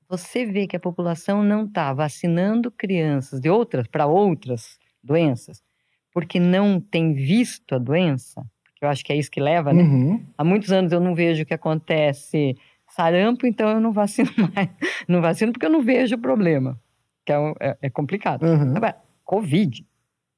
[0.09, 5.63] você vê que a população não está vacinando crianças de outras para outras doenças,
[6.11, 8.43] porque não tem visto a doença
[8.79, 9.83] que eu acho que é isso que leva, né?
[9.83, 10.25] Uhum.
[10.37, 12.57] Há muitos anos eu não vejo o que acontece
[12.89, 14.69] sarampo, então eu não vacino mais.
[15.07, 16.81] Não vacino porque eu não vejo o problema,
[17.25, 18.45] que é, é, é complicado.
[18.45, 18.77] Uhum.
[18.77, 19.85] Agora, Covid,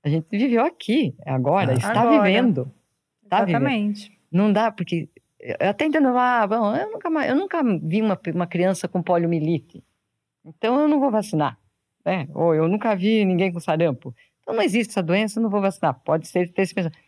[0.02, 1.74] a gente viveu aqui, agora, ah.
[1.74, 2.22] está agora.
[2.22, 2.72] vivendo.
[3.28, 4.04] Tá Exatamente.
[4.04, 4.20] Vivendo.
[4.32, 8.46] Não dá, porque eu até entendo, ah, bom, eu nunca, eu nunca vi uma, uma
[8.46, 9.82] criança com poliomielite,
[10.44, 11.58] então eu não vou vacinar.
[12.04, 12.26] Né?
[12.34, 14.14] Ou eu nunca vi ninguém com sarampo.
[14.40, 16.00] Então não existe essa doença, eu não vou vacinar.
[16.02, 16.98] Pode ser ter esse pensamento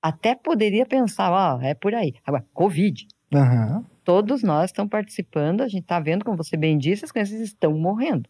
[0.00, 2.14] até poderia pensar, ó, é por aí.
[2.24, 3.06] Agora, Covid.
[3.32, 3.84] Uhum.
[4.04, 7.76] Todos nós estamos participando, a gente está vendo, como você bem disse, as crianças estão
[7.76, 8.28] morrendo.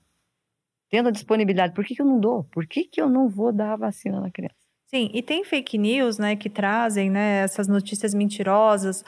[0.88, 2.44] Tendo a disponibilidade, por que, que eu não dou?
[2.44, 4.55] Por que, que eu não vou dar a vacina na criança?
[4.87, 9.05] Sim, e tem fake news, né, que trazem, né, essas notícias mentirosas,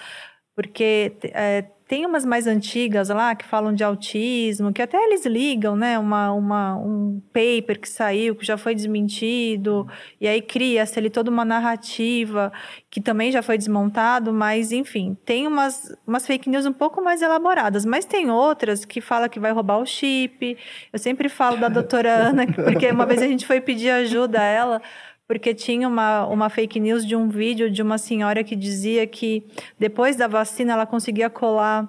[0.54, 5.74] porque é, tem umas mais antigas lá que falam de autismo, que até eles ligam,
[5.74, 5.98] né?
[5.98, 9.88] Uma, uma, um paper que saiu, que já foi desmentido,
[10.20, 12.52] e aí cria-se ali toda uma narrativa
[12.90, 17.22] que também já foi desmontado, mas enfim, tem umas, umas fake news um pouco mais
[17.22, 20.58] elaboradas, mas tem outras que fala que vai roubar o chip.
[20.92, 24.44] Eu sempre falo da doutora Ana, porque uma vez a gente foi pedir ajuda a
[24.44, 24.82] ela
[25.28, 29.46] porque tinha uma, uma fake news de um vídeo de uma senhora que dizia que
[29.78, 31.86] depois da vacina ela conseguia colar,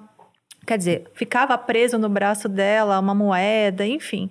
[0.67, 4.29] quer dizer, ficava preso no braço dela uma moeda, enfim.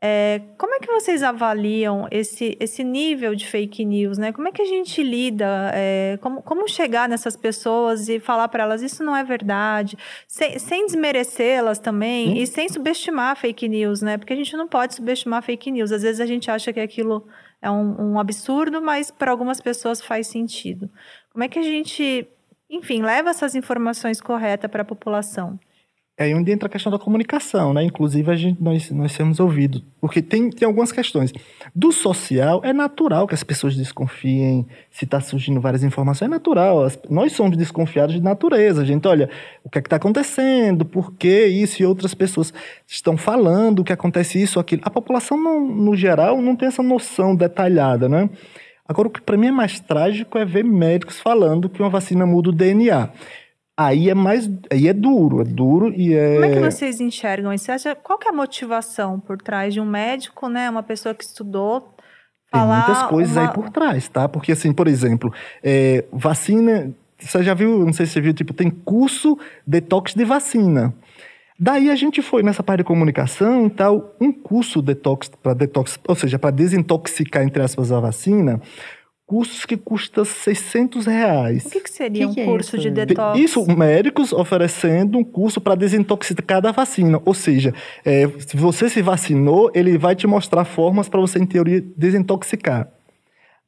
[0.00, 4.32] É, como é que vocês avaliam esse, esse nível de fake news, né?
[4.32, 5.72] Como é que a gente lida?
[5.74, 10.56] É, como, como chegar nessas pessoas e falar para elas isso não é verdade, sem,
[10.58, 12.36] sem desmerecê-las também hum?
[12.36, 14.16] e sem subestimar fake news, né?
[14.16, 15.90] Porque a gente não pode subestimar fake news.
[15.90, 17.26] Às vezes a gente acha que aquilo
[17.60, 20.88] é um, um absurdo, mas para algumas pessoas faz sentido.
[21.32, 22.28] Como é que a gente,
[22.70, 25.58] enfim, leva essas informações corretas para a população?
[26.20, 27.84] É aí onde entra a questão da comunicação, né?
[27.84, 29.80] Inclusive, a gente, nós, nós temos ouvido.
[30.00, 31.32] Porque tem, tem algumas questões.
[31.72, 36.26] Do social, é natural que as pessoas desconfiem se está surgindo várias informações.
[36.26, 36.82] É natural.
[36.82, 38.84] As, nós somos desconfiados de natureza.
[38.84, 39.30] Gente, olha,
[39.62, 40.84] o que é que está acontecendo?
[40.84, 41.80] Por que isso?
[41.80, 42.52] E outras pessoas
[42.84, 44.82] estão falando que acontece isso, aquilo.
[44.84, 48.28] A população, no, no geral, não tem essa noção detalhada, né?
[48.88, 52.26] Agora, o que para mim é mais trágico é ver médicos falando que uma vacina
[52.26, 53.08] muda o DNA.
[53.78, 54.50] Aí é mais.
[54.72, 56.34] Aí é duro, é duro e é.
[56.34, 57.70] Como é que vocês enxergam isso?
[58.02, 60.68] Qual que é a motivação por trás de um médico, né?
[60.68, 61.94] Uma pessoa que estudou.
[62.50, 63.42] Falar Tem muitas coisas uma...
[63.42, 64.28] aí por trás, tá?
[64.28, 66.92] Porque, assim, por exemplo, é, vacina.
[67.20, 70.92] Você já viu, não sei se você viu, tipo, tem curso detox de vacina.
[71.60, 75.98] Daí a gente foi nessa parte de comunicação e tal, um curso detox para detox,
[76.06, 78.60] ou seja, para desintoxicar entre aspas a vacina,
[79.28, 81.66] cursos que custam 600 reais.
[81.66, 83.38] O que, que seria que um que é curso é de detox?
[83.38, 87.20] Isso, médicos oferecendo um curso para desintoxicar da vacina.
[87.26, 91.44] Ou seja, é, se você se vacinou, ele vai te mostrar formas para você, em
[91.44, 92.88] teoria, desintoxicar.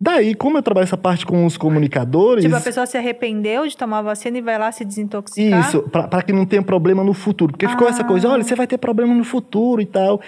[0.03, 2.43] Daí, como eu trabalho essa parte com os comunicadores.
[2.43, 5.61] Tipo, a pessoa se arrependeu de tomar a vacina e vai lá se desintoxicar?
[5.61, 7.53] Isso, para que não tenha problema no futuro.
[7.53, 8.33] Porque ficou essa coisa, Ah.
[8.33, 10.19] olha, você vai ter problema no futuro e tal.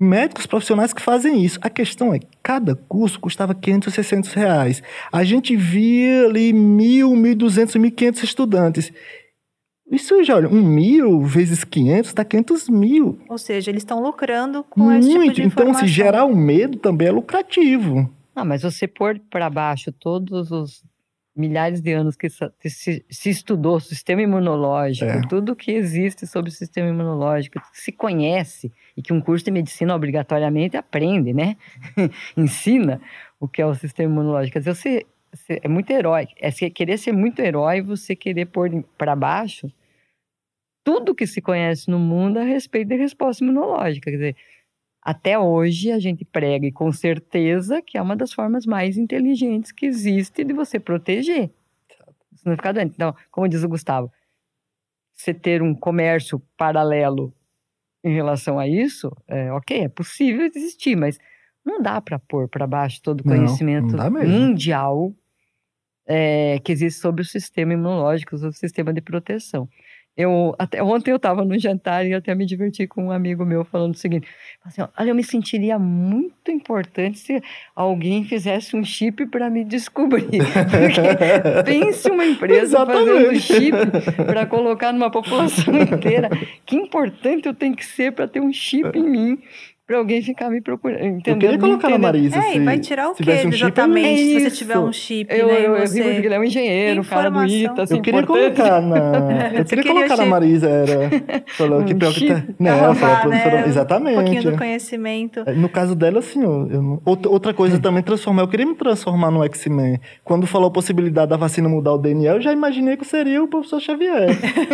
[0.00, 1.60] Médicos profissionais que fazem isso.
[1.62, 4.82] A questão é, cada curso custava 500, 600 reais.
[5.12, 8.92] A gente via ali mil, mil duzentos, mil quinhentos estudantes.
[9.88, 13.18] Isso já, olha, um mil vezes 500 dá 500 mil.
[13.28, 15.34] Ou seja, eles estão lucrando com esse tipo Muito.
[15.36, 18.10] de então, se gerar o medo também é lucrativo.
[18.34, 20.84] Ah, mas você pôr para baixo todos os
[21.36, 25.20] milhares de anos que se, se estudou o sistema imunológico, É.
[25.28, 29.50] tudo que existe sobre o sistema imunológico, que se conhece e que um curso de
[29.50, 31.56] medicina obrigatoriamente aprende, né?
[32.36, 33.00] Ensina
[33.38, 34.54] o que é o sistema imunológico.
[34.54, 36.28] Quer dizer, você, você é muito herói.
[36.38, 39.72] É você querer ser muito herói, você querer pôr para baixo
[40.84, 44.10] tudo que se conhece no mundo a respeito da resposta imunológica.
[44.10, 44.36] Quer dizer,
[45.02, 49.72] até hoje a gente prega e com certeza que é uma das formas mais inteligentes
[49.72, 51.50] que existe de você proteger.
[52.32, 52.92] Você não ficar doente.
[52.94, 54.10] Então, como diz o Gustavo,
[55.14, 57.32] você ter um comércio paralelo
[58.02, 61.18] em relação a isso, é, ok, é possível existir, mas
[61.64, 64.28] não dá para pôr para baixo todo o Não, conhecimento não mesmo.
[64.32, 65.14] mundial
[66.06, 69.68] é, que existe sobre o sistema imunológico, sobre o sistema de proteção.
[70.16, 73.64] Eu, até ontem eu estava no jantar e até me diverti com um amigo meu
[73.64, 74.26] falando o seguinte:
[74.64, 77.42] assim, olha, eu me sentiria muito importante se
[77.74, 80.26] alguém fizesse um chip para me descobrir.
[80.70, 83.40] Porque pense uma empresa fazendo Exatamente.
[83.40, 83.76] chip
[84.26, 86.28] para colocar numa população inteira.
[86.66, 89.38] Que importante eu tenho que ser para ter um chip em mim
[89.90, 91.00] para alguém ficar me procurando.
[91.00, 91.36] Eu Entendeu?
[91.40, 92.38] queria colocar na Marisa.
[92.38, 94.56] É, se vai tirar o quê tivesse um chip, eu- exatamente É se você isso.
[94.58, 95.52] tiver um chip, Eu, né?
[95.66, 96.00] eu, eu você...
[96.02, 97.72] porque ele é um engenheiro, um cara do Informação.
[97.72, 98.56] ITA, assim, Eu queria importante.
[98.56, 98.96] colocar na.
[99.58, 100.28] Eu queria queria colocar na chip.
[100.28, 101.10] Marisa, era.
[101.58, 102.36] Falou que Um pior que tá.
[102.36, 102.54] chip.
[102.60, 103.54] Não, foi a professora.
[103.56, 103.64] né?
[103.64, 104.14] Um Exatamente.
[104.14, 105.44] pouquinho do conhecimento.
[105.56, 108.42] No caso dela, assim, eu não- outra, coisa também transformar.
[108.42, 109.98] Eu queria me transformar no X-Men.
[110.22, 113.48] Quando falou a possibilidade da vacina mudar o DNA, eu já imaginei que seria o
[113.48, 114.28] professor Xavier.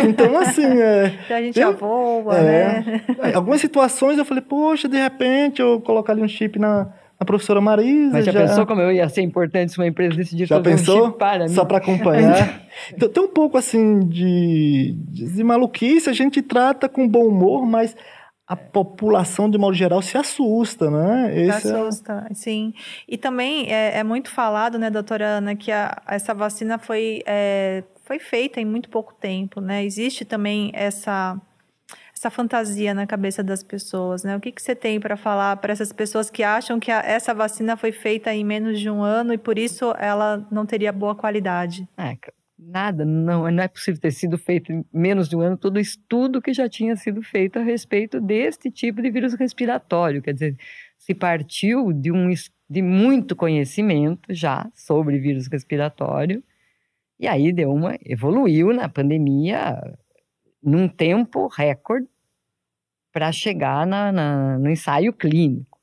[0.07, 2.43] Então, assim, é, Já a gente Eu- já voa, É.
[2.43, 3.01] né?
[3.31, 6.87] em algumas situações eu falei, poxa, de repente eu colocar ali um chip na,
[7.19, 8.13] na professora Marisa.
[8.13, 10.77] Mas já, pensou como eu ia ser importante se uma empresa decidisse Já fazer um
[10.77, 11.05] pensou?
[11.07, 11.49] chip para mim?
[11.53, 12.61] Só para acompanhar.
[12.93, 17.95] então, tem um pouco assim de, de maluquice, a gente trata com bom humor, mas
[18.47, 21.37] a população, de modo geral, se assusta, né?
[21.37, 22.73] Esse é- Assusta, sim.
[23.05, 27.83] E também é, é muito falado, né, doutora Ana, que a- essa vacina foi, é,
[28.05, 29.83] foi feita em muito pouco tempo, né?
[29.83, 31.37] Existe também essa,
[32.17, 34.35] essa fantasia na cabeça das pessoas, né?
[34.35, 37.33] O que, que você tem para falar para essas pessoas que acham que a- essa
[37.33, 41.15] vacina foi feita em menos de um ano e por isso ela não teria boa
[41.15, 41.87] qualidade?
[41.97, 42.17] É,
[42.57, 46.41] nada, não, não é possível ter sido feito em menos de um ano todo estudo
[46.41, 50.21] que já tinha sido feito a respeito deste tipo de vírus respiratório.
[50.21, 50.57] Quer dizer,
[50.97, 52.33] se partiu de, um,
[52.69, 56.43] de muito conhecimento já sobre vírus respiratório,
[57.19, 59.79] e aí deu uma, evoluiu na pandemia
[60.67, 62.07] num tempo recorde
[63.11, 65.79] para chegar na- na- no ensaio clínico.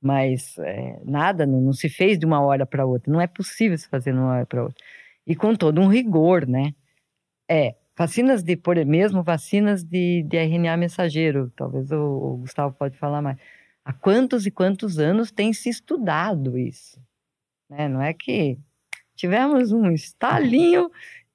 [0.00, 3.12] Mas é, nada, não, não se fez de uma hora para outra.
[3.12, 4.84] Não é possível se fazer de uma hora para outra.
[5.26, 6.74] E com todo um rigor, né?
[7.50, 12.96] É, vacinas de, por mesmo vacinas de, de RNA mensageiro, talvez o, o Gustavo pode
[12.98, 13.38] falar mais.
[13.84, 17.00] Há quantos e quantos anos tem se estudado isso?
[17.70, 17.88] Né?
[17.88, 18.58] Não é que
[19.16, 20.90] tivemos um estalinho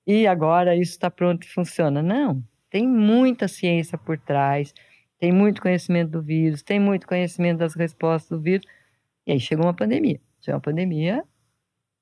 [0.08, 2.02] e agora isso está pronto e funciona.
[2.04, 4.74] Não, tem muita ciência por trás,
[5.20, 8.66] tem muito conhecimento do vírus, tem muito conhecimento das respostas do vírus.
[9.28, 10.20] E aí chegou uma pandemia.
[10.40, 11.24] Chegou uma pandemia,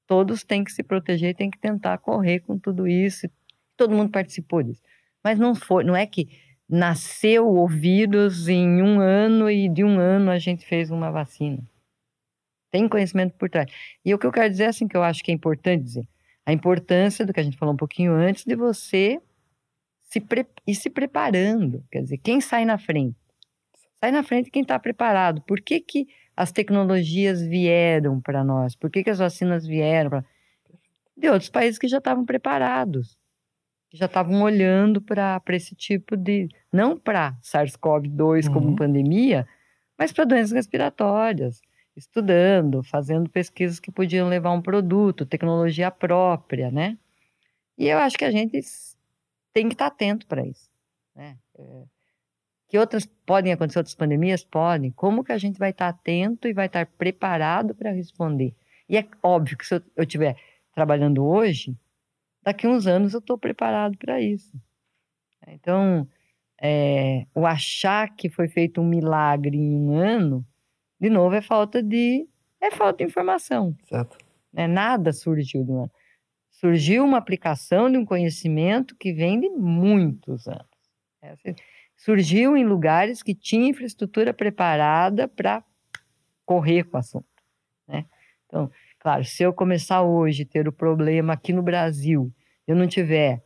[0.08, 3.28] todos têm que se proteger, têm que tentar correr com tudo isso.
[3.76, 4.82] Todo mundo participou disso.
[5.24, 6.30] Mas não foi, não é que
[6.70, 11.62] nasceu o vírus em um ano e de um ano a gente fez uma vacina.
[12.72, 13.70] Tem conhecimento por trás.
[14.06, 16.08] E o que eu quero dizer, assim, que eu acho que é importante dizer,
[16.46, 19.20] a importância do que a gente falou um pouquinho antes, de você
[20.10, 21.84] se pre ir se preparando.
[21.92, 23.16] Quer dizer, quem sai na frente?
[24.00, 25.42] Sai na frente quem está preparado.
[25.44, 28.76] Por que, que as tecnologias vieram para nós?
[28.76, 30.10] Por que, que as vacinas vieram?
[30.10, 30.26] Pra...
[31.16, 33.18] De outros países que já estavam preparados,
[33.90, 36.48] que já estavam olhando para esse tipo de.
[36.74, 38.76] Não para SARS-CoV-2 como Uhum.
[38.76, 39.48] pandemia,
[39.98, 41.62] mas para doenças respiratórias,
[41.96, 46.98] estudando, fazendo pesquisas que podiam levar um produto, tecnologia própria, né?
[47.78, 48.62] E eu acho que a gente
[49.54, 50.70] tem que estar atento para isso.
[51.16, 51.38] Né?
[51.58, 51.84] É,
[52.68, 54.44] que outras podem acontecer outras pandemias?
[54.44, 54.92] Podem.
[54.92, 58.56] Como que a gente vai estar atento e vai estar preparado para responder?
[58.88, 60.36] E é óbvio que se eu- eu estiver
[60.74, 61.76] trabalhando hoje,
[62.44, 64.56] daqui a uns anos eu estou preparado para isso.
[65.48, 66.08] Então,
[66.62, 70.46] é, o achar que foi feito um milagre em um ano,
[71.00, 72.28] de novo, é falta de
[72.62, 73.76] é falta de informação.
[73.88, 74.18] Certo.
[74.52, 74.68] Né?
[74.68, 75.92] Nada surgiu do nada.
[76.60, 80.66] Surgiu uma aplicação de um conhecimento que vem de muitos anos.
[81.22, 81.36] É
[81.96, 85.64] surgiu em lugares que tinha infraestrutura preparada para
[86.46, 87.26] correr com o assunto.
[87.88, 88.06] Né?
[88.46, 92.30] Então, claro, se eu começar hoje a ter o problema aqui no Brasil,
[92.68, 93.42] eu não tiver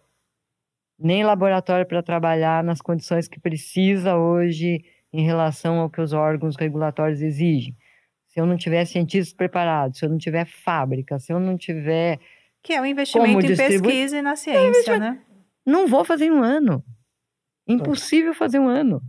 [0.97, 6.55] nem laboratório para trabalhar nas condições que precisa hoje em relação ao que os órgãos
[6.55, 7.76] regulatórios exigem.
[8.28, 12.20] Se eu não tiver cientistas preparados, se eu não tiver fábrica, se eu não tiver.
[12.64, 15.22] Que é um investimento em pesquisa e na ciência, é né?
[15.66, 16.84] Não vou fazer um ano.
[17.68, 19.01] Impossível fazer um ano.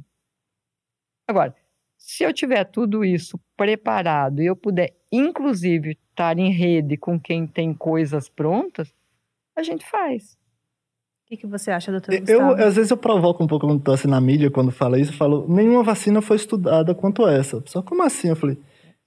[1.26, 1.54] Agora,
[1.96, 7.46] se eu tiver tudo isso preparado e eu puder, inclusive, estar em rede com quem
[7.46, 8.92] tem coisas prontas,
[9.56, 10.34] a gente faz.
[11.24, 12.60] O que, que você acha, doutor Gustavo?
[12.60, 15.12] Eu, às vezes eu provoco um pouco quando estou assim na mídia, quando fala isso,
[15.12, 17.62] eu falo, nenhuma vacina foi estudada quanto essa.
[17.66, 18.28] Só como assim?
[18.28, 18.58] Eu falei,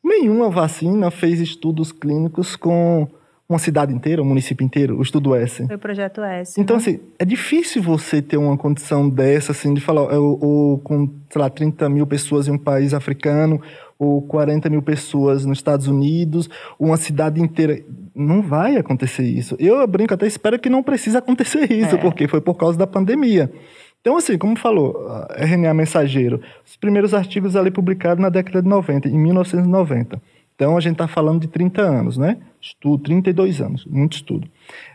[0.04, 3.08] nenhuma vacina fez estudos clínicos com
[3.50, 5.66] uma cidade inteira, um município inteiro, o estudo S.
[5.66, 6.60] Foi o projeto S.
[6.60, 6.82] Então, né?
[6.82, 11.42] assim, é difícil você ter uma condição dessa, assim, de falar, ou, ou, com, sei
[11.42, 13.62] lá, 30 mil pessoas em um país africano,
[13.98, 17.82] ou 40 mil pessoas nos Estados Unidos, uma cidade inteira.
[18.14, 19.56] Não vai acontecer isso.
[19.60, 21.98] Eu brinco até, espero que não precise acontecer isso, é.
[21.98, 23.50] porque foi por causa da pandemia.
[24.02, 29.08] Então, assim, como falou, RNA mensageiro, os primeiros artigos ali publicados na década de 90,
[29.08, 30.22] em 1990.
[30.58, 32.40] Então, a gente está falando de 30 anos, né?
[32.60, 34.50] Estudo, 32 anos, muito estudo.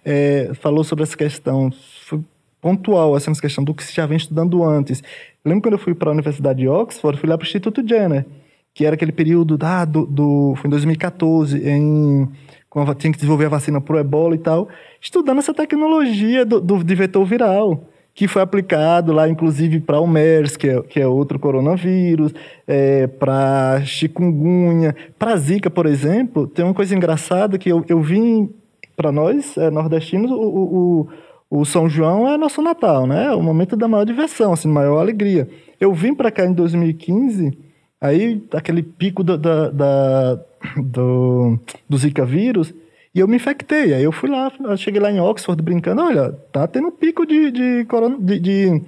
[0.05, 1.71] É, falou sobre essa questão,
[2.05, 2.21] foi
[2.61, 5.01] pontual essa questão do que se já vem estudando antes.
[5.45, 7.87] Eu lembro quando eu fui para a Universidade de Oxford, fui lá para o Instituto
[7.87, 8.27] Jenner,
[8.75, 12.29] que era aquele período ah, do, do, foi em 2014, em,
[12.69, 14.69] quando tinha que desenvolver a vacina para o ebola e tal,
[15.01, 20.07] estudando essa tecnologia do, do, de vetor viral que foi aplicado lá, inclusive, para o
[20.07, 22.35] MERS, que é, que é outro coronavírus,
[22.67, 26.47] é, para chikungunya, para zika, por exemplo.
[26.47, 28.51] Tem uma coisa engraçada que eu, eu vim,
[28.95, 31.09] para nós, é, nordestinos, o, o,
[31.51, 33.29] o, São João é nosso Natal, né?
[33.29, 35.49] É o momento da maior diversão, assim, maior alegria.
[35.81, 37.57] Eu vim para cá em 2015,
[37.99, 40.41] aí, aquele pico da, da, da
[40.77, 41.59] do,
[41.89, 42.75] do Zika vírus,
[43.15, 43.93] e eu me infectei.
[43.95, 47.85] Aí eu fui lá, cheguei lá em Oxford brincando, olha, tá tendo pico de, de,
[47.85, 48.83] corona, de, de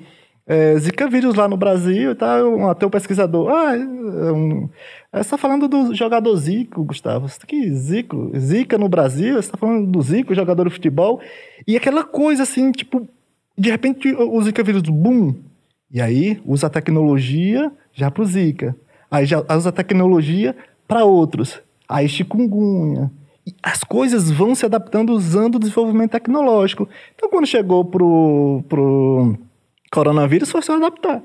[0.46, 3.50] é, Zika vírus lá no Brasil e tá, um, até o pesquisador.
[3.50, 4.68] Ah, é um,
[5.12, 7.28] você está falando do jogador Zico, Gustavo.
[7.28, 11.20] Tá aqui, Zico, Zika no Brasil, você está falando do Zico, jogador de futebol.
[11.66, 13.06] E aquela coisa assim, tipo,
[13.56, 15.34] de repente o Zika vírus, boom.
[15.90, 18.74] E aí usa a tecnologia já pro Zika.
[19.10, 20.56] Aí já usa a tecnologia
[20.88, 21.60] para outros.
[21.88, 23.10] Aí chikungunya
[23.62, 26.88] as coisas vão se adaptando usando o desenvolvimento tecnológico.
[27.14, 29.36] Então, quando chegou pro, pro
[29.90, 31.22] coronavírus, foi só adaptar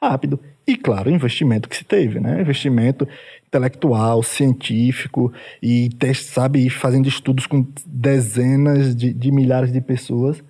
[0.00, 0.38] rápido.
[0.66, 2.40] E, claro, o investimento que se teve, né?
[2.40, 3.06] Investimento
[3.46, 10.42] intelectual, científico, e sabe, fazendo estudos com dezenas de, de milhares de pessoas.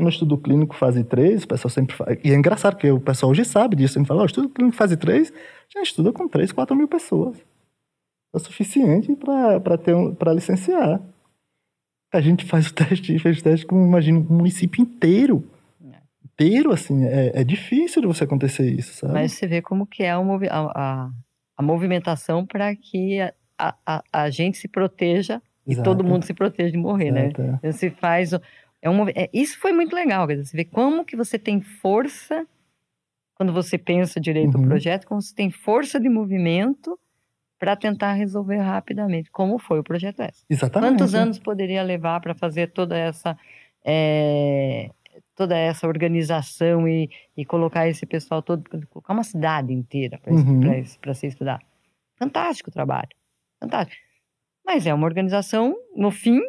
[0.00, 2.18] No estudo clínico fase 3, o pessoal sempre faz.
[2.24, 3.98] E é engraçado, porque o pessoal hoje sabe disso.
[3.98, 5.32] Ele fala, oh, estudo clínico fase 3,
[5.72, 7.36] já estuda com 3, 4 mil pessoas
[8.36, 11.00] o suficiente para licenciar.
[12.12, 15.44] A gente faz o teste, fez o teste com, imagina, um município inteiro.
[16.24, 19.14] Inteiro, assim, é, é difícil de você acontecer isso, sabe?
[19.14, 21.10] Mas você vê como que é a, a,
[21.56, 23.20] a movimentação para que
[23.58, 25.80] a, a, a, gente se proteja Exato.
[25.80, 27.26] e todo mundo se proteja de morrer, né?
[27.28, 27.42] Exato.
[27.42, 27.58] né?
[27.58, 28.32] Então, você faz...
[28.82, 31.62] É um, é, isso foi muito legal, quer dizer, você vê como que você tem
[31.62, 32.46] força
[33.34, 34.64] quando você pensa direito uhum.
[34.64, 36.98] o projeto, como você tem força de movimento
[37.58, 40.44] para tentar resolver rapidamente, como foi o projeto S.
[40.48, 40.92] Exatamente.
[40.92, 43.36] Quantos anos poderia levar para fazer toda essa
[43.84, 44.90] é,
[45.34, 51.14] toda essa organização e, e colocar esse pessoal todo, colocar uma cidade inteira para uhum.
[51.14, 51.60] se estudar?
[52.18, 53.10] Fantástico o trabalho,
[53.60, 54.02] fantástico.
[54.64, 56.40] Mas é uma organização, no fim,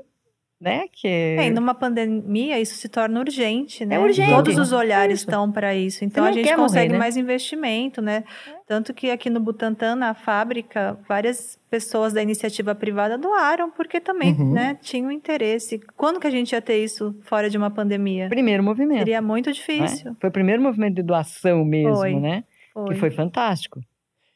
[0.60, 0.86] né?
[0.92, 3.96] Que é, e numa pandemia isso se torna urgente, né?
[3.96, 4.32] É urgente.
[4.32, 6.04] Todos os olhares estão para isso.
[6.04, 6.98] Então a gente consegue morrer, né?
[6.98, 8.24] mais investimento, né?
[8.48, 8.58] É.
[8.66, 14.34] Tanto que aqui no Butantan, na fábrica, várias pessoas da iniciativa privada doaram porque também,
[14.34, 14.54] uhum.
[14.54, 15.80] né, tinham interesse.
[15.96, 18.28] Quando que a gente ia ter isso fora de uma pandemia?
[18.28, 19.00] Primeiro movimento.
[19.00, 20.12] Seria muito difícil.
[20.12, 20.16] É?
[20.20, 22.16] Foi o primeiro movimento de doação mesmo, foi.
[22.16, 22.44] né?
[22.74, 22.94] Foi.
[22.94, 23.80] Que foi fantástico.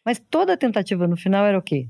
[0.05, 1.87] Mas toda a tentativa no final era o quê?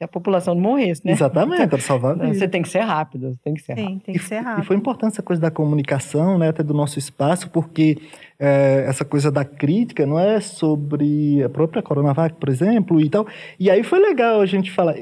[0.00, 1.12] Que a população não morresse, né?
[1.12, 2.38] Exatamente, para salvar vidas.
[2.38, 4.00] Você tem que ser rápido, tem que ser Sim, rápido.
[4.00, 4.64] tem que ser rápido.
[4.64, 7.98] E foi importante essa coisa da comunicação, né, até do nosso espaço, porque
[8.38, 13.26] é, essa coisa da crítica não é sobre a própria Coronavac, por exemplo, e tal.
[13.58, 14.94] E aí foi legal a gente falar...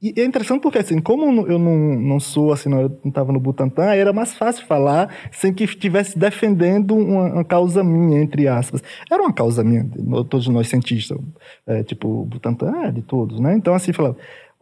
[0.00, 3.92] E é interessante porque, assim, como eu não, não sou, assim, não estava no Butantan,
[3.94, 8.82] era mais fácil falar sem que estivesse defendendo uma, uma, causa minha, entre aspas.
[9.10, 9.84] Era uma causa minha,
[10.30, 11.18] todos nós cientistas,
[11.66, 13.54] é, tipo, Butantan é de todos, né?
[13.56, 14.16] Então, assim, falava,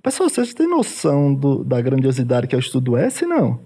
[0.07, 3.59] Pessoal, vocês têm noção do, da grandiosidade que é o estudo S, não?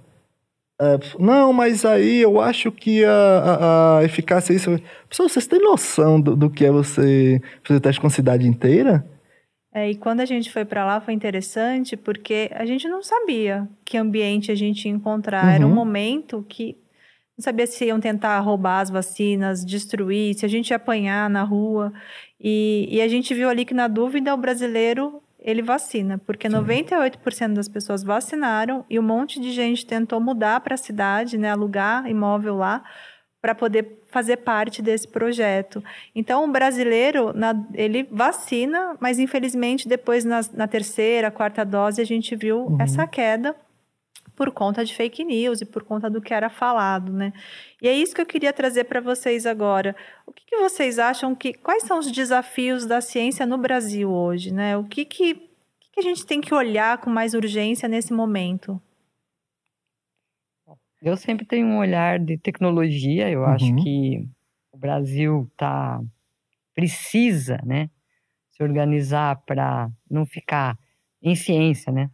[0.81, 4.81] É, não, mas aí eu acho que a, a, a eficácia é isso.
[5.07, 9.05] Pessoal, vocês têm noção do, do que é você fazer teste com a cidade inteira?
[9.73, 13.69] É, e quando a gente foi para lá foi interessante porque a gente não sabia
[13.85, 15.45] que ambiente a gente ia encontrar.
[15.45, 15.51] Uhum.
[15.51, 15.75] Era um uhum.
[15.75, 16.77] momento que
[17.39, 21.43] não sabia se iam tentar roubar as vacinas, destruir, se a gente ia apanhar na
[21.43, 21.93] rua.
[22.39, 26.57] E, e a gente viu ali que, na dúvida, o brasileiro ele vacina, porque Sim.
[26.57, 31.51] 98% das pessoas vacinaram e um monte de gente tentou mudar para a cidade, né,
[31.51, 32.85] alugar imóvel lá
[33.41, 35.83] para poder fazer parte desse projeto.
[36.15, 42.05] Então, o brasileiro, na, ele vacina, mas infelizmente depois na, na terceira, quarta dose a
[42.05, 42.79] gente viu uhum.
[42.81, 43.55] essa queda
[44.41, 47.31] por conta de fake news e por conta do que era falado, né?
[47.83, 49.95] E é isso que eu queria trazer para vocês agora.
[50.27, 54.51] O que, que, vocês acham que quais são os desafios da ciência no Brasil hoje,
[54.51, 54.79] né?
[54.79, 58.81] O que que, que a gente tem que olhar com mais urgência nesse momento?
[61.03, 63.29] Eu sempre tenho um olhar de tecnologia.
[63.31, 63.47] Eu uhum.
[63.47, 64.29] acho que
[64.73, 66.01] o Brasil tá
[66.75, 67.91] precisa, né,
[68.53, 70.79] se organizar para não ficar
[71.23, 72.11] em ciência, né?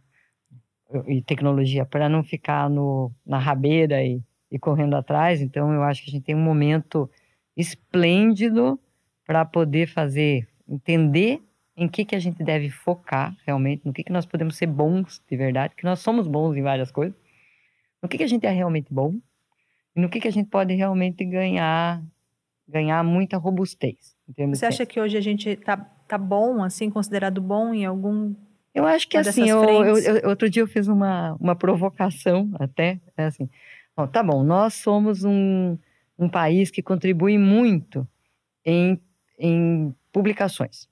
[1.07, 4.21] e tecnologia para não ficar no, na rabeira e,
[4.51, 5.41] e correndo atrás.
[5.41, 7.09] Então, eu acho que a gente tem um momento
[7.55, 8.79] esplêndido
[9.25, 11.41] para poder fazer, entender
[11.75, 15.21] em que, que a gente deve focar realmente, no que, que nós podemos ser bons
[15.29, 17.15] de verdade, que nós somos bons em várias coisas,
[18.01, 19.15] no que, que a gente é realmente bom
[19.95, 22.03] e no que, que a gente pode realmente ganhar
[22.67, 24.15] ganhar muita robustez.
[24.49, 28.35] Você acha que hoje a gente tá, tá bom, assim, considerado bom em algum
[28.77, 33.01] eu acho que assim, eu, eu, eu, outro dia eu fiz uma, uma provocação até,
[33.17, 33.49] é assim,
[33.95, 35.75] bom, tá bom, nós somos um,
[36.15, 38.07] um país que contribui muito
[38.63, 39.01] em,
[39.39, 40.87] em publicações.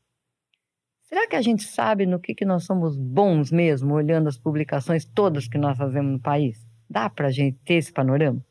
[1.03, 5.05] Será que a gente sabe no que, que nós somos bons mesmo, olhando as publicações
[5.05, 6.65] todas que nós fazemos no país?
[6.89, 8.43] Dá para a gente ter esse panorama?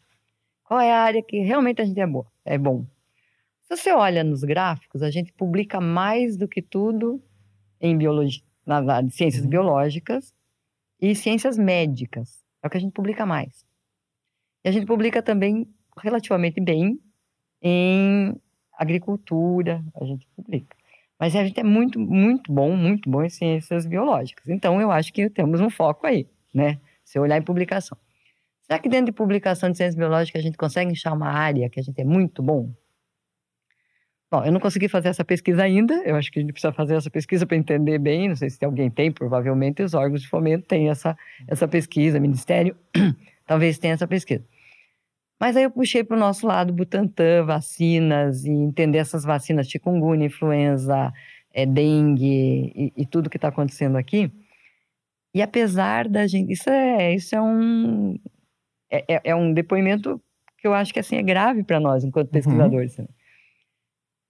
[0.65, 2.87] Qual é a área que realmente a gente é, boa, é bom?
[3.63, 7.23] Se você olha nos gráficos, a gente publica mais do que tudo
[7.81, 9.51] em biologia na, na ciências uhum.
[9.51, 10.35] biológicas
[11.01, 12.43] e ciências médicas.
[12.63, 13.65] É o que a gente publica mais.
[14.65, 15.69] E a gente publica também
[15.99, 16.99] relativamente bem
[17.61, 18.35] em
[18.73, 20.77] agricultura, a gente publica.
[21.19, 24.49] Mas a gente é muito, muito bom, muito bom em ciências biológicas.
[24.49, 26.81] Então, eu acho que temos um foco aí, né?
[27.05, 27.97] Se olhar em publicação.
[28.67, 31.79] Será que dentro de publicação de ciências biológicas a gente consegue achar uma área que
[31.79, 32.73] a gente é muito bom?
[34.31, 36.97] Bom, eu não consegui fazer essa pesquisa ainda, eu acho que a gente precisa fazer
[36.97, 40.67] essa pesquisa para entender bem, não sei se alguém tem, provavelmente os órgãos de fomento
[40.67, 42.77] têm essa, essa pesquisa, Ministério
[43.47, 44.45] talvez tenha essa pesquisa.
[45.39, 50.27] Mas aí eu puxei para o nosso lado Butantan, vacinas, e entender essas vacinas, chikungunya,
[50.27, 51.13] influenza,
[51.53, 54.33] é, dengue e, e tudo que está acontecendo aqui.
[55.35, 58.19] E apesar da gente, isso é, isso é um,
[58.95, 60.21] é, é, é um depoimento
[60.59, 62.33] que eu acho que assim é grave para nós enquanto uhum.
[62.33, 62.99] pesquisadores.
[62.99, 63.09] Uhum.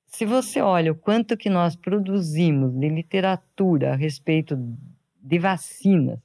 [0.07, 4.57] Se você olha o quanto que nós produzimos de literatura a respeito
[5.21, 6.21] de vacinas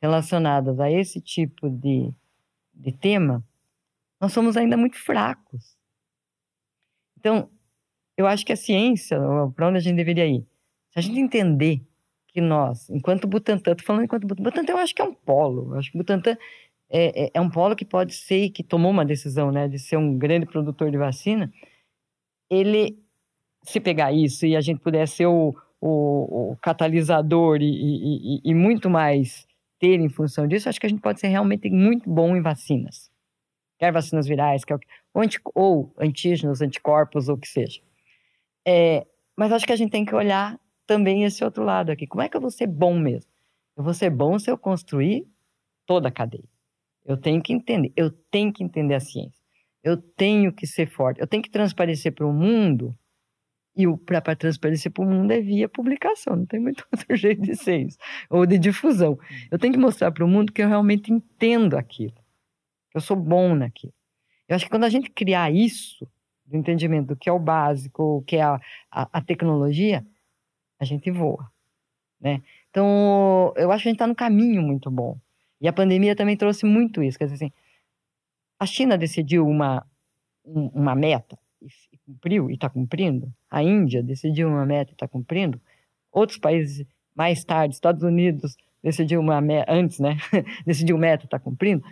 [0.00, 2.12] relacionadas a esse tipo de,
[2.74, 3.44] de tema,
[4.20, 5.76] nós somos ainda muito fracos.
[7.18, 7.48] Então,
[8.16, 9.18] eu acho que a ciência,
[9.54, 10.46] para onde a gente deveria ir?
[10.90, 11.82] Se a gente entender
[12.28, 15.72] que nós, enquanto Butantan, estou falando enquanto Butantan, Butantan eu acho que é um polo,
[15.72, 16.36] eu acho que Butantan
[16.92, 19.96] é, é, é, um polo que pode ser, que tomou uma decisão, né, de ser
[19.96, 21.50] um grande produtor de vacina,
[22.50, 22.98] ele
[23.64, 28.54] se pegar isso e a gente puder ser o, o, o catalisador e, e, e,
[28.54, 29.46] muito mais
[29.78, 33.10] ter em função disso, acho que a gente pode ser realmente muito bom em vacinas.
[33.78, 34.78] Quer vacinas virais, quer,
[35.14, 37.80] ou, anti, ou antígenos, anticorpos, ou o que seja.
[38.66, 42.06] É, mas acho que a gente tem que olhar também esse outro lado aqui.
[42.06, 43.30] Como é que eu vou ser bom mesmo?
[43.76, 45.26] Eu vou ser bom se eu construir
[45.86, 46.51] toda a cadeia.
[47.04, 49.42] Eu tenho que entender, eu tenho que entender a ciência.
[49.82, 52.96] Eu tenho que ser forte, eu tenho que transparecer para o mundo
[53.74, 57.56] e para transparência para o mundo é via publicação, não tem muito outro jeito de
[57.56, 57.98] ser isso.
[58.30, 59.18] Ou de difusão.
[59.50, 62.14] Eu tenho que mostrar para o mundo que eu realmente entendo aquilo,
[62.90, 63.94] que eu sou bom naquilo.
[64.48, 66.06] Eu acho que quando a gente criar isso,
[66.44, 70.06] do entendimento do que é o básico, o que é a, a, a tecnologia,
[70.78, 71.50] a gente voa.
[72.20, 72.42] Né?
[72.70, 75.18] Então, eu acho que a gente está no caminho muito bom.
[75.62, 77.16] E a pandemia também trouxe muito isso.
[77.16, 77.52] Quer dizer assim,
[78.58, 79.86] a China decidiu uma,
[80.44, 83.32] uma meta e cumpriu e está cumprindo.
[83.48, 85.60] A Índia decidiu uma meta e está cumprindo.
[86.10, 86.84] Outros países,
[87.14, 90.16] mais tarde, Estados Unidos decidiu uma meta, antes, né?
[90.66, 91.84] decidiu meta e está cumprindo.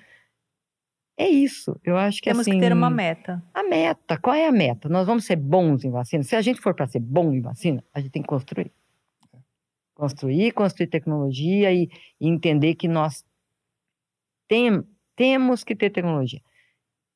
[1.16, 1.78] É isso.
[1.84, 2.50] Eu acho que Temos assim.
[2.50, 3.40] Temos que ter uma meta.
[3.54, 4.18] A meta.
[4.18, 4.88] Qual é a meta?
[4.88, 6.24] Nós vamos ser bons em vacina.
[6.24, 8.72] Se a gente for para ser bom em vacina, a gente tem que construir.
[9.94, 13.22] Construir, construir tecnologia e, e entender que nós
[14.50, 14.82] tem,
[15.14, 16.40] temos que ter tecnologia.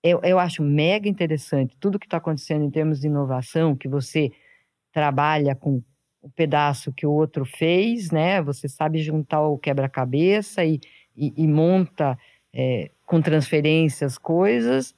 [0.00, 4.30] Eu, eu acho mega interessante tudo que está acontecendo em termos de inovação, que você
[4.92, 5.82] trabalha com
[6.22, 8.40] o pedaço que o outro fez, né?
[8.40, 10.78] Você sabe juntar o quebra-cabeça e,
[11.16, 12.16] e, e, monta
[12.52, 14.94] é, com transferências coisas,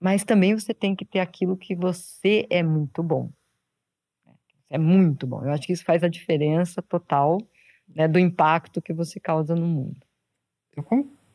[0.00, 3.30] mas também você tem que ter aquilo que você é muito bom.
[4.70, 5.44] É muito bom.
[5.44, 7.38] Eu acho que isso faz a diferença total
[7.86, 10.00] né, do impacto que você causa no mundo.
[10.74, 10.82] Eu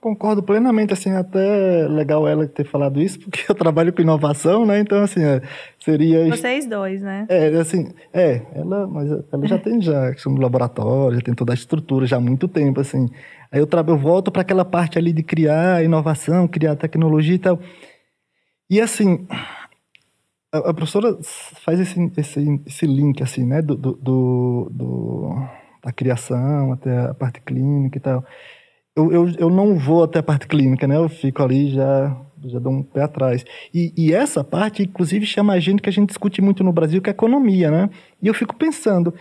[0.04, 4.80] concordo plenamente, assim, até legal ela ter falado isso, porque eu trabalho com inovação, né?
[4.80, 5.42] Então, assim, é,
[5.80, 6.28] seria...
[6.28, 7.26] Vocês dois, né?
[7.30, 11.54] É, assim, é, ela, mas ela já tem já questão do laboratório, já tem toda
[11.54, 13.10] a estrutura já há muito tempo, assim.
[13.50, 17.60] Aí eu, eu volto para aquela parte ali de criar inovação, criar tecnologia e tal.
[18.70, 19.26] E, assim,
[20.52, 21.18] a, a professora
[21.64, 27.14] faz esse, esse, esse link, assim, né, do, do, do, do da criação até a
[27.14, 28.24] parte clínica e tal
[28.96, 30.98] eu, eu, eu não vou até a parte clínica, né?
[30.98, 32.16] Eu fico ali já
[32.46, 33.46] já dou um pé atrás.
[33.74, 37.02] E, e, essa parte, inclusive, chama a gente que a gente discute muito no Brasil,
[37.02, 37.90] que é economia, né?
[38.22, 39.14] E eu fico pensando,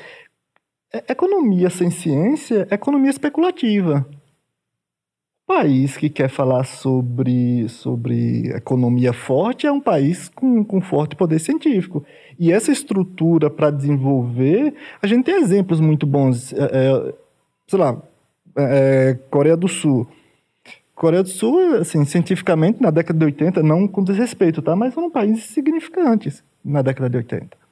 [0.92, 4.06] é, economia sem ciência é economia especulativa.
[5.46, 11.38] País que quer falar sobre, sobre economia forte é um país com, com forte poder
[11.38, 12.04] científico.
[12.38, 16.52] E essa estrutura para desenvolver, a gente tem exemplos muito bons.
[16.52, 17.14] É, é,
[17.66, 18.02] sei lá,
[18.56, 20.06] é, Coreia do Sul.
[20.94, 24.76] Coreia do Sul, assim, cientificamente, na década de 80, não com desrespeito, tá?
[24.76, 27.62] Mas foram países significantes na década de 80.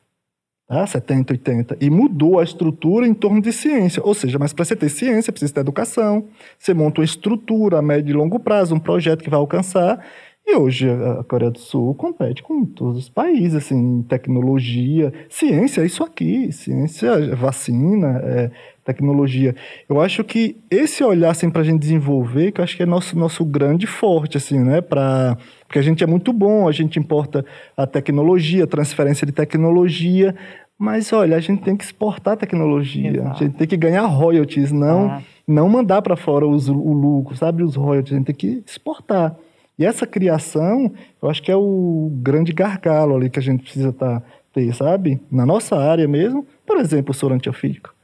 [0.70, 0.86] Tá?
[0.86, 1.76] 70, 80.
[1.80, 4.00] E mudou a estrutura em torno de ciência.
[4.04, 6.28] Ou seja, mas para você ter ciência, precisa ter educação.
[6.56, 10.04] Você monta uma estrutura a médio e longo prazo, um projeto que vai alcançar.
[10.46, 15.86] E hoje a Coreia do Sul compete com todos os países, assim, tecnologia, ciência é
[15.86, 18.50] isso aqui, ciência, é vacina, é
[18.84, 19.54] tecnologia.
[19.88, 22.86] Eu acho que esse olhar assim, para a gente desenvolver, que eu acho que é
[22.86, 24.80] nosso, nosso grande forte, assim, né?
[24.80, 25.36] Pra,
[25.66, 27.44] porque a gente é muito bom, a gente importa
[27.76, 30.34] a tecnologia, a transferência de tecnologia,
[30.76, 33.44] mas olha, a gente tem que exportar tecnologia, Exato.
[33.44, 35.22] a gente tem que ganhar royalties, não, ah.
[35.46, 37.62] não mandar para fora os, o lucro, sabe?
[37.62, 39.36] Os royalties, a gente tem que exportar.
[39.80, 43.92] E essa criação, eu acho que é o grande gargalo ali que a gente precisa
[43.92, 44.22] tá,
[44.52, 45.20] ter, sabe?
[45.32, 47.94] Na nossa área mesmo, por exemplo, o soro antiofídico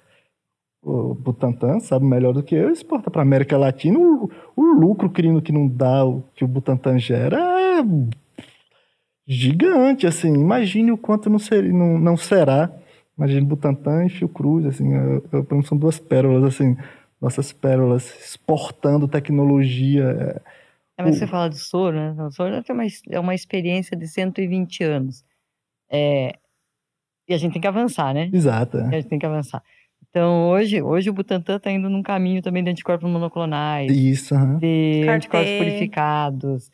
[0.87, 5.43] o Butantan sabe melhor do que eu, exporta para América Latina, o, o lucro crino
[5.43, 7.85] que não dá, o que o Butantan gera é
[9.27, 12.71] gigante, assim, imagine o quanto não, ser, não, não será,
[13.19, 16.77] imagine Butantan e Fiocruz, assim, eu, eu, são duas pérolas, assim,
[17.21, 20.05] nossas pérolas, exportando tecnologia.
[20.05, 20.41] É,
[21.03, 21.19] mas o...
[21.19, 22.23] você fala do soro, né?
[22.23, 25.25] O soro é uma, é uma experiência de 120 anos.
[25.91, 26.39] É,
[27.29, 28.31] e a gente tem que avançar, né?
[28.33, 28.79] Exato.
[28.79, 28.87] É.
[28.87, 29.63] A gente tem que avançar.
[30.09, 33.91] Então, hoje, hoje o Butantan está indo num caminho também de anticorpos monoclonais.
[33.91, 34.59] Isso, uhum.
[34.59, 36.71] De anticorpos purificados.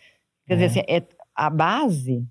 [0.47, 0.57] Quer é.
[0.57, 1.03] dizer, assim, é,
[1.35, 2.25] a base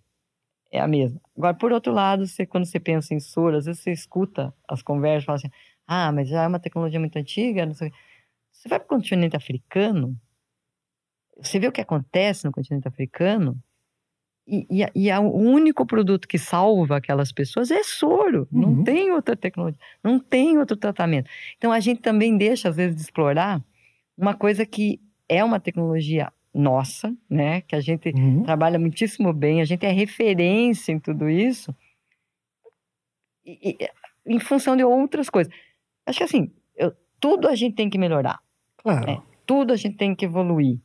[0.72, 1.20] é a mesma.
[1.36, 4.82] Agora, por outro lado, você, quando você pensa em soro, às vezes você escuta as
[4.82, 5.52] conversas e fala assim,
[5.88, 7.92] ah, mas já é uma tecnologia muito antiga, não sei
[8.50, 10.16] Você vai para o continente africano,
[11.42, 13.58] você vê o que acontece no continente africano,
[14.48, 18.48] e, e, e o único produto que salva aquelas pessoas é soro.
[18.52, 18.62] Uhum.
[18.62, 21.30] Não tem outra tecnologia, não tem outro tratamento.
[21.58, 23.64] Então a gente também deixa, às vezes, de explorar
[24.18, 27.62] uma coisa que é uma tecnologia nossa, né?
[27.62, 28.44] Que a gente uhum.
[28.44, 31.74] trabalha muitíssimo bem, a gente é referência em tudo isso,
[33.46, 33.90] e, e,
[34.26, 35.54] em função de outras coisas.
[36.06, 38.40] Acho que assim, eu, tudo a gente tem que melhorar.
[38.78, 39.06] Claro.
[39.06, 39.22] Né?
[39.46, 40.80] Tudo a gente tem que evoluir.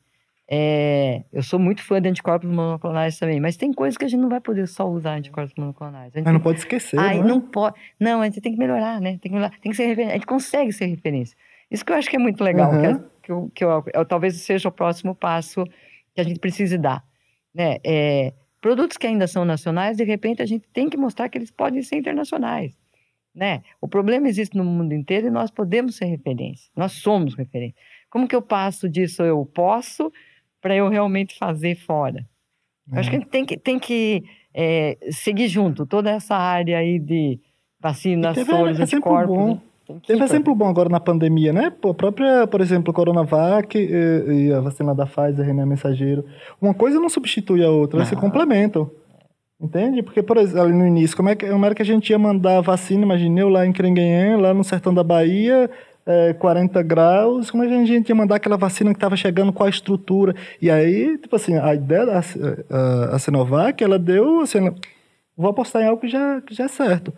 [0.48, 4.20] É, eu sou muito fã de anticorpos monoclonais também, mas tem coisas que a gente
[4.20, 6.12] não vai poder só usar anticorpos monoclonais.
[6.14, 7.28] mas não pode esquecer, Ai, não, é?
[7.28, 7.76] não pode.
[7.98, 9.18] Não, a gente tem que melhorar, né?
[9.18, 10.12] Tem que, melhorar, tem que ser referência.
[10.12, 11.36] A gente consegue ser referência.
[11.68, 12.80] Isso que eu acho que é muito legal, uhum.
[12.80, 15.64] que, é, que, eu, que eu, eu, talvez seja o próximo passo
[16.14, 17.02] que a gente precise dar.
[17.52, 17.78] Né?
[17.84, 21.50] É, produtos que ainda são nacionais, de repente a gente tem que mostrar que eles
[21.50, 22.78] podem ser internacionais.
[23.34, 23.62] Né?
[23.80, 26.70] O problema existe no mundo inteiro e nós podemos ser referência.
[26.74, 27.76] Nós somos referência.
[28.08, 29.22] Como que eu passo disso?
[29.22, 30.10] Eu posso
[30.66, 32.26] para eu realmente fazer fora.
[32.92, 32.98] É.
[32.98, 36.98] Acho que a gente tem que, tem que é, seguir junto toda essa área aí
[36.98, 37.38] de
[37.80, 39.36] vacinações, anticorpos.
[39.36, 39.60] Bom.
[39.88, 40.00] Né?
[40.04, 41.66] Teve exemplo bom agora na pandemia, né?
[41.66, 46.24] A própria, por exemplo, Coronavac e, e a vacina da Pfizer, RNA mensageiro.
[46.60, 48.90] Uma coisa não substitui a outra, elas se complementam.
[49.60, 50.02] Entende?
[50.02, 52.18] Porque, por exemplo, ali no início, como é que, como era que a gente ia
[52.18, 55.70] mandar vacina, imaginei eu lá em Crenguenhã, lá no sertão da Bahia,
[56.06, 59.70] é, 40 graus, como a gente ia mandar aquela vacina que estava chegando, qual a
[59.70, 60.34] estrutura.
[60.62, 62.20] E aí, tipo assim, a ideia da
[62.70, 64.72] a, a Sinovac, ela deu assim,
[65.36, 67.12] vou apostar em algo que já, que já é certo.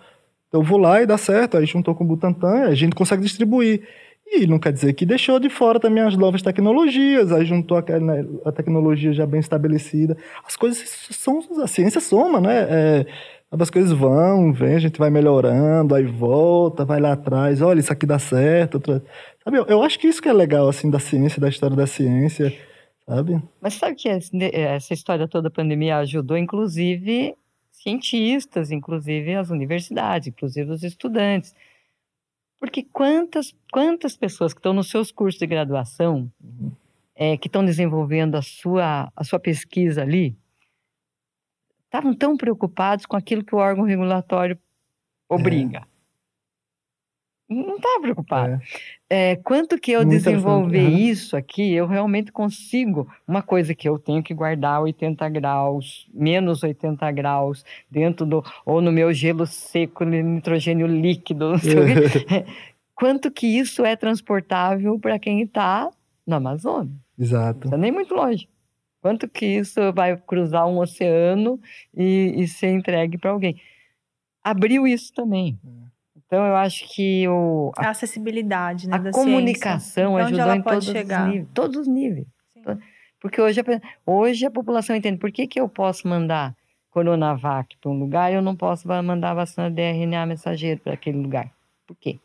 [0.49, 3.87] Então vou lá e dá certo, aí juntou com o Butantan, a gente consegue distribuir.
[4.31, 7.83] E não quer dizer que deixou de fora também as novas tecnologias, aí juntou a,
[7.99, 10.17] né, a tecnologia já bem estabelecida.
[10.47, 12.67] As coisas são, a ciência soma, né?
[12.69, 13.07] É,
[13.51, 17.93] as coisas vão, vem, a gente vai melhorando, aí volta, vai lá atrás, olha, isso
[17.93, 18.75] aqui dá certo.
[18.75, 19.03] Outra...
[19.43, 21.87] Sabe, eu, eu acho que isso que é legal, assim, da ciência, da história da
[21.87, 22.55] ciência,
[23.07, 23.43] sabe?
[23.61, 27.35] Mas sabe que essa história toda da pandemia ajudou, inclusive,
[27.71, 31.55] cientistas, inclusive as universidades, inclusive os estudantes.
[32.61, 36.71] Porque quantas, quantas pessoas que estão nos seus cursos de graduação, uhum.
[37.15, 40.37] é, que estão desenvolvendo a sua, a sua pesquisa ali,
[41.89, 44.59] estavam tão preocupados com aquilo que o órgão regulatório
[45.29, 45.79] obriga.
[45.79, 45.99] É.
[47.49, 48.61] Não estava preocupado.
[49.09, 49.31] É.
[49.33, 50.99] É, quanto que eu Muito desenvolver uhum.
[50.99, 53.09] isso aqui, eu realmente consigo.
[53.27, 58.45] Uma coisa que eu tenho que guardar 80 graus, menos 80 graus, dentro do.
[58.67, 61.55] ou no meu gelo seco, nitrogênio líquido.
[62.95, 65.89] quanto que isso é transportável para quem está
[66.27, 66.93] no Amazonas?
[67.19, 67.61] Exato.
[67.61, 68.47] Não está nem muito longe.
[69.01, 71.61] Quanto que isso vai cruzar um oceano
[71.95, 73.61] e, e ser entregue para alguém?
[74.43, 75.59] Abriu isso também.
[75.65, 75.89] É.
[76.17, 81.23] Então, eu acho que o, a, a acessibilidade né, a comunicação ajudou em todos chegar?
[81.23, 81.49] os níveis.
[81.55, 82.27] Todos os níveis.
[82.53, 82.63] Sim.
[83.21, 83.65] Porque hoje a,
[84.05, 86.55] hoje a população entende por que, que eu posso mandar
[86.91, 91.19] Coronavac para um lugar e eu não posso mandar vacina de RNA mensageiro para aquele
[91.19, 91.51] lugar.
[91.87, 92.19] Por quê?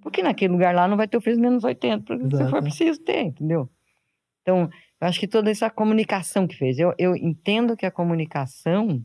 [0.00, 3.00] Porque naquele lugar lá não vai ter o fez menos 80, porque se for preciso
[3.00, 3.68] ter, entendeu?
[4.40, 4.70] Então,
[5.00, 6.78] eu acho que toda essa comunicação que fez.
[6.78, 9.04] Eu, eu entendo que a comunicação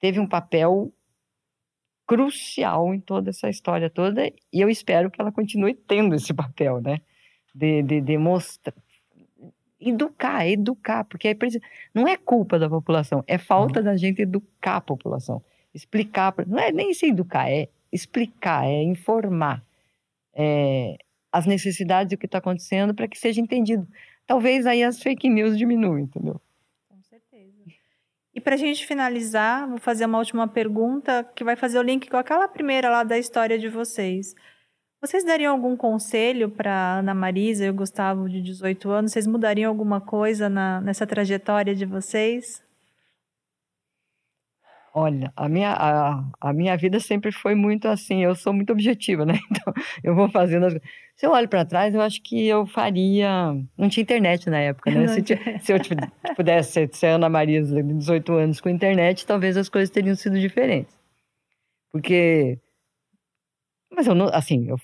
[0.00, 0.92] teve um papel
[2.06, 6.80] crucial em toda essa história toda e eu espero que ela continue tendo esse papel,
[6.80, 7.00] né?
[7.54, 8.74] De, de, de mostrar,
[9.80, 11.36] educar, educar, porque é,
[11.94, 13.84] não é culpa da população, é falta uhum.
[13.84, 15.42] da gente educar a população,
[15.72, 19.64] explicar, não é nem se educar, é explicar, é informar
[20.34, 20.96] é,
[21.30, 23.86] as necessidades do que está acontecendo para que seja entendido.
[24.26, 26.40] Talvez aí as fake news diminuam, entendeu?
[28.34, 32.10] E para a gente finalizar, vou fazer uma última pergunta que vai fazer o link
[32.10, 34.34] com aquela primeira lá da história de vocês.
[35.00, 39.12] Vocês dariam algum conselho para Ana Marisa e o Gustavo de 18 anos?
[39.12, 42.63] Vocês mudariam alguma coisa na, nessa trajetória de vocês?
[44.96, 49.26] Olha, a minha, a, a minha vida sempre foi muito assim, eu sou muito objetiva,
[49.26, 49.34] né?
[49.50, 49.74] Então,
[50.04, 50.74] eu vou fazendo as
[51.16, 53.56] Se eu olho para trás, eu acho que eu faria.
[53.76, 55.08] Não tinha internet na época, né?
[55.08, 55.24] Se,
[55.60, 55.78] se, eu
[56.36, 60.96] pudesse ser Ana Maria de 18 anos com internet, talvez as coisas teriam sido diferentes.
[61.90, 62.60] Porque.
[63.90, 64.28] Mas eu não.
[64.32, 64.76] Assim, eu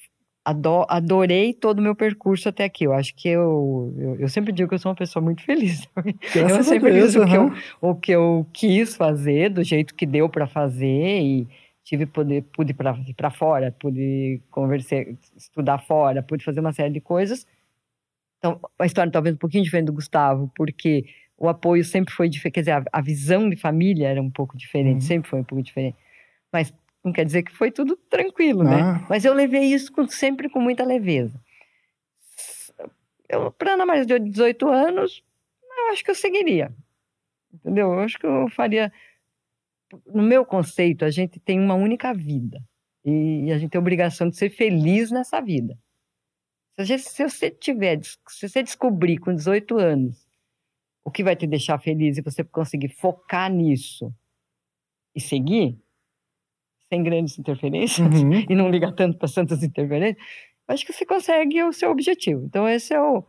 [0.44, 2.84] adorei todo o meu percurso até aqui.
[2.84, 5.86] Eu acho que eu, eu, eu, sempre digo que eu sou uma pessoa muito feliz.
[6.34, 10.06] Graças eu sempre fiz o, que eu, o que eu quis fazer, do jeito que
[10.06, 11.48] deu para fazer e
[11.84, 15.04] tive poder, pude ir para fora, pude conversar,
[15.36, 17.46] estudar fora, pude fazer uma série de coisas.
[18.38, 21.04] Então, a história talvez um pouquinho diferente do Gustavo, porque
[21.36, 24.56] o apoio sempre foi diferente, quer dizer, a, a visão de família era um pouco
[24.56, 25.00] diferente, uhum.
[25.00, 25.96] sempre foi um pouco diferente.
[26.52, 26.72] Mas
[27.04, 28.80] não quer dizer que foi tudo tranquilo, né?
[28.82, 29.06] Ah.
[29.08, 31.40] Mas eu levei isso com, sempre com muita leveza.
[33.56, 35.22] Para Ana Maria de 18 anos,
[35.62, 36.72] eu acho que eu seguiria.
[37.52, 37.92] Entendeu?
[37.92, 38.92] Eu acho que eu faria.
[40.06, 42.62] No meu conceito, a gente tem uma única vida.
[43.04, 45.76] E a gente tem a obrigação de ser feliz nessa vida.
[46.78, 50.28] Se, gente, se você tiver, se você descobrir com 18 anos
[51.04, 54.12] o que vai te deixar feliz e você conseguir focar nisso
[55.14, 55.78] e seguir,
[56.90, 58.44] sem grandes interferências uhum.
[58.50, 60.22] e não liga tanto para tantas interferências,
[60.68, 62.44] acho que você consegue o seu objetivo.
[62.44, 63.24] Então, esse é o.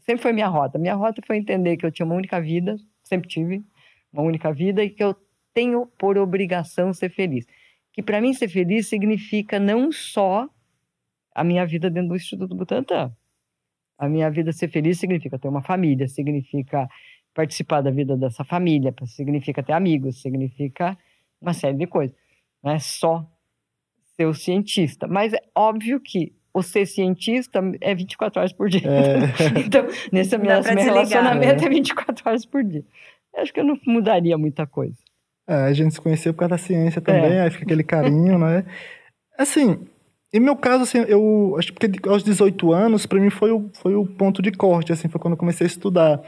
[0.00, 0.78] Sempre foi minha rota.
[0.78, 3.64] Minha rota foi entender que eu tinha uma única vida, sempre tive
[4.12, 5.14] uma única vida e que eu
[5.52, 7.46] tenho por obrigação ser feliz.
[7.92, 10.48] Que para mim ser feliz significa não só
[11.34, 13.12] a minha vida dentro do Instituto Butantan.
[13.96, 16.88] A minha vida ser feliz significa ter uma família, significa
[17.32, 20.98] participar da vida dessa família, significa ter amigos, significa
[21.40, 22.16] uma série de coisas
[22.64, 23.24] não é só
[24.16, 25.06] ser o cientista.
[25.06, 28.88] Mas é óbvio que o ser cientista é 24 horas por dia.
[28.88, 29.60] É.
[29.60, 31.66] então, nesse meu relacionamento é.
[31.66, 32.84] é 24 horas por dia.
[33.34, 34.96] Eu acho que eu não mudaria muita coisa.
[35.46, 37.42] É, a gente se conheceu por causa da ciência também, é.
[37.42, 38.64] aí fica aquele carinho, né?
[39.36, 39.86] Assim,
[40.32, 43.94] em meu caso, assim, eu acho que aos 18 anos, para mim foi o, foi
[43.94, 46.22] o ponto de corte, assim, foi quando eu comecei a estudar.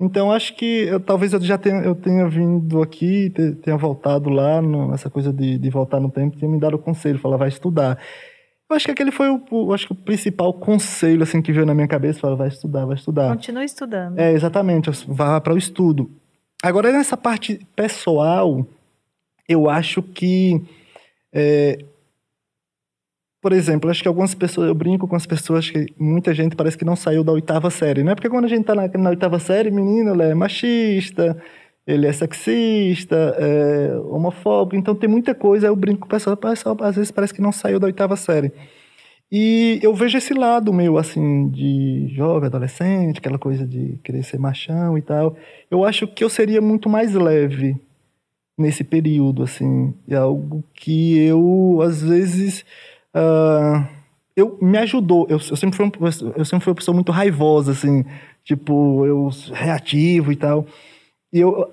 [0.00, 3.32] Então, acho que eu, talvez eu já tenha, eu tenha vindo aqui,
[3.62, 6.78] tenha voltado lá, no, nessa coisa de, de voltar no tempo, tenha me dado o
[6.78, 7.98] conselho, falar, vai estudar.
[8.70, 11.66] Eu acho que aquele foi o, o, acho que o principal conselho assim, que veio
[11.66, 13.28] na minha cabeça, falar, vai estudar, vai estudar.
[13.34, 14.18] Continue estudando.
[14.18, 16.10] É, exatamente, vá para o estudo.
[16.62, 18.64] Agora, nessa parte pessoal,
[19.48, 20.62] eu acho que
[21.32, 21.78] É,
[23.40, 26.76] por exemplo, acho que algumas pessoas, eu brinco com as pessoas que muita gente parece
[26.76, 28.14] que não saiu da oitava série, né?
[28.14, 31.40] Porque quando a gente tá na, na oitava série, menino, ele é machista,
[31.86, 35.68] ele é sexista, é homofóbico, então tem muita coisa.
[35.68, 36.36] Eu brinco com pessoal
[36.80, 38.52] às vezes parece que não saiu da oitava série.
[39.30, 44.38] E eu vejo esse lado meu, assim, de jovem, adolescente, aquela coisa de querer ser
[44.38, 45.36] machão e tal.
[45.70, 47.76] Eu acho que eu seria muito mais leve
[48.56, 49.94] nesse período, assim.
[50.08, 52.64] É algo que eu, às vezes
[53.18, 53.86] Uh,
[54.36, 55.26] eu, me ajudou.
[55.28, 55.90] Eu, eu, sempre fui um,
[56.36, 58.04] eu sempre fui uma pessoa muito raivosa, assim,
[58.44, 60.64] tipo, eu reativo e tal.
[61.32, 61.68] E eu,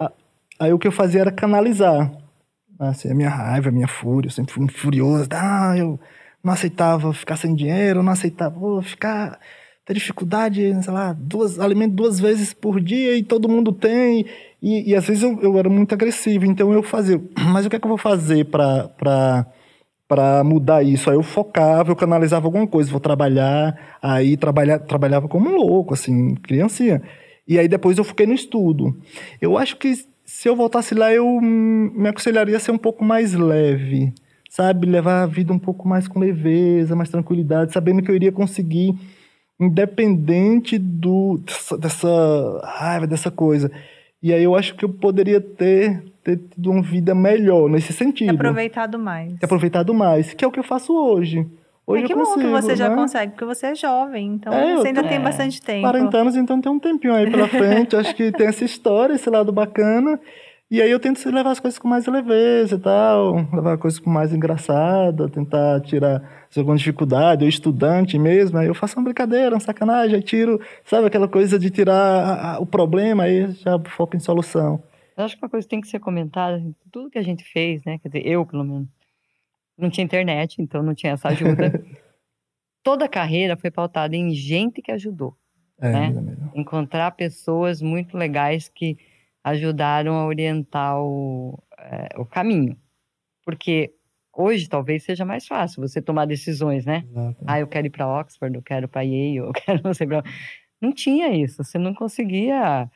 [0.60, 2.12] aí o que eu fazia era canalizar
[2.80, 4.28] assim, a minha raiva, a minha fúria.
[4.28, 5.28] Eu sempre fui furioso.
[5.32, 6.00] Ah, eu
[6.44, 9.40] não aceitava ficar sem dinheiro, não aceitava oh, ficar
[9.86, 14.26] ter dificuldade, sei lá, duas, alimento duas vezes por dia e todo mundo tem.
[14.62, 17.22] E, e às vezes eu, eu era muito agressivo, então eu fazia.
[17.54, 19.46] Mas o que é que eu vou fazer para
[20.08, 21.10] para mudar isso.
[21.10, 25.94] Aí eu focava, eu canalizava alguma coisa, vou trabalhar, aí trabalha, trabalhava como um louco,
[25.94, 27.02] assim, criancinha.
[27.48, 28.96] E aí depois eu fiquei no estudo.
[29.42, 29.94] Eu acho que
[30.26, 34.12] se eu voltasse lá, eu me aconselharia a ser um pouco mais leve,
[34.50, 34.88] sabe?
[34.88, 38.96] Levar a vida um pouco mais com leveza, mais tranquilidade, sabendo que eu iria conseguir,
[39.60, 43.72] independente do, dessa, dessa raiva, dessa coisa.
[44.26, 48.30] E aí eu acho que eu poderia ter ter tido uma vida melhor nesse sentido.
[48.30, 49.38] Ter aproveitado mais.
[49.38, 51.46] Ter aproveitado mais, que é o que eu faço hoje.
[51.86, 52.76] Hoje é que eu consigo, bom que você né?
[52.76, 55.82] já consegue, porque você é jovem, então é, você ainda tem bastante tempo.
[55.82, 57.96] 40 anos, então tem um tempinho aí pela frente.
[57.96, 60.20] Acho que tem essa história, esse lado bacana.
[60.70, 64.00] E aí eu tento levar as coisas com mais leveza e tal, levar as coisas
[64.00, 69.54] com mais engraçada, tentar tirar alguma dificuldade, ou estudante mesmo, aí eu faço uma brincadeira,
[69.54, 73.78] uma sacanagem, aí tiro, sabe aquela coisa de tirar a, a, o problema, aí já
[73.90, 74.82] foco em solução.
[75.16, 77.44] Eu acho que uma coisa que tem que ser comentada, assim, tudo que a gente
[77.44, 78.00] fez, né?
[78.00, 78.88] Quer dizer, eu, pelo menos,
[79.78, 81.72] não tinha internet, então não tinha essa ajuda.
[82.84, 85.36] Toda a carreira foi pautada em gente que ajudou.
[85.80, 86.38] É, né?
[86.54, 88.98] Encontrar pessoas muito legais que
[89.46, 92.76] ajudaram a orientar o, é, o caminho.
[93.46, 93.94] Porque
[94.34, 97.06] hoje talvez seja mais fácil você tomar decisões, né?
[97.08, 97.38] Exato.
[97.46, 100.24] Ah, eu quero ir para Oxford, eu quero para Yale, eu quero não sei pra...
[100.82, 102.90] Não tinha isso, você não conseguia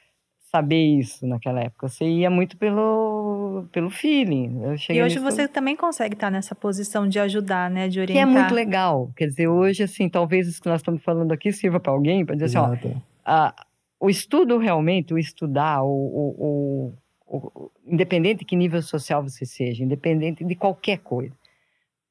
[0.51, 1.87] saber isso naquela época.
[1.87, 4.59] Você ia muito pelo, pelo feeling.
[4.89, 5.21] e hoje nisso...
[5.21, 7.87] você também consegue estar nessa posição de ajudar, né?
[7.87, 8.25] De orientar.
[8.25, 9.11] Que é muito legal.
[9.15, 12.33] Quer dizer, hoje, assim, talvez isso que nós estamos falando aqui sirva para alguém, para
[12.33, 12.73] dizer Exato.
[12.73, 13.55] assim, ó, a,
[13.99, 16.93] o estudo realmente, o estudar, o, o,
[17.27, 21.35] o, independente de que nível social você seja, independente de qualquer coisa,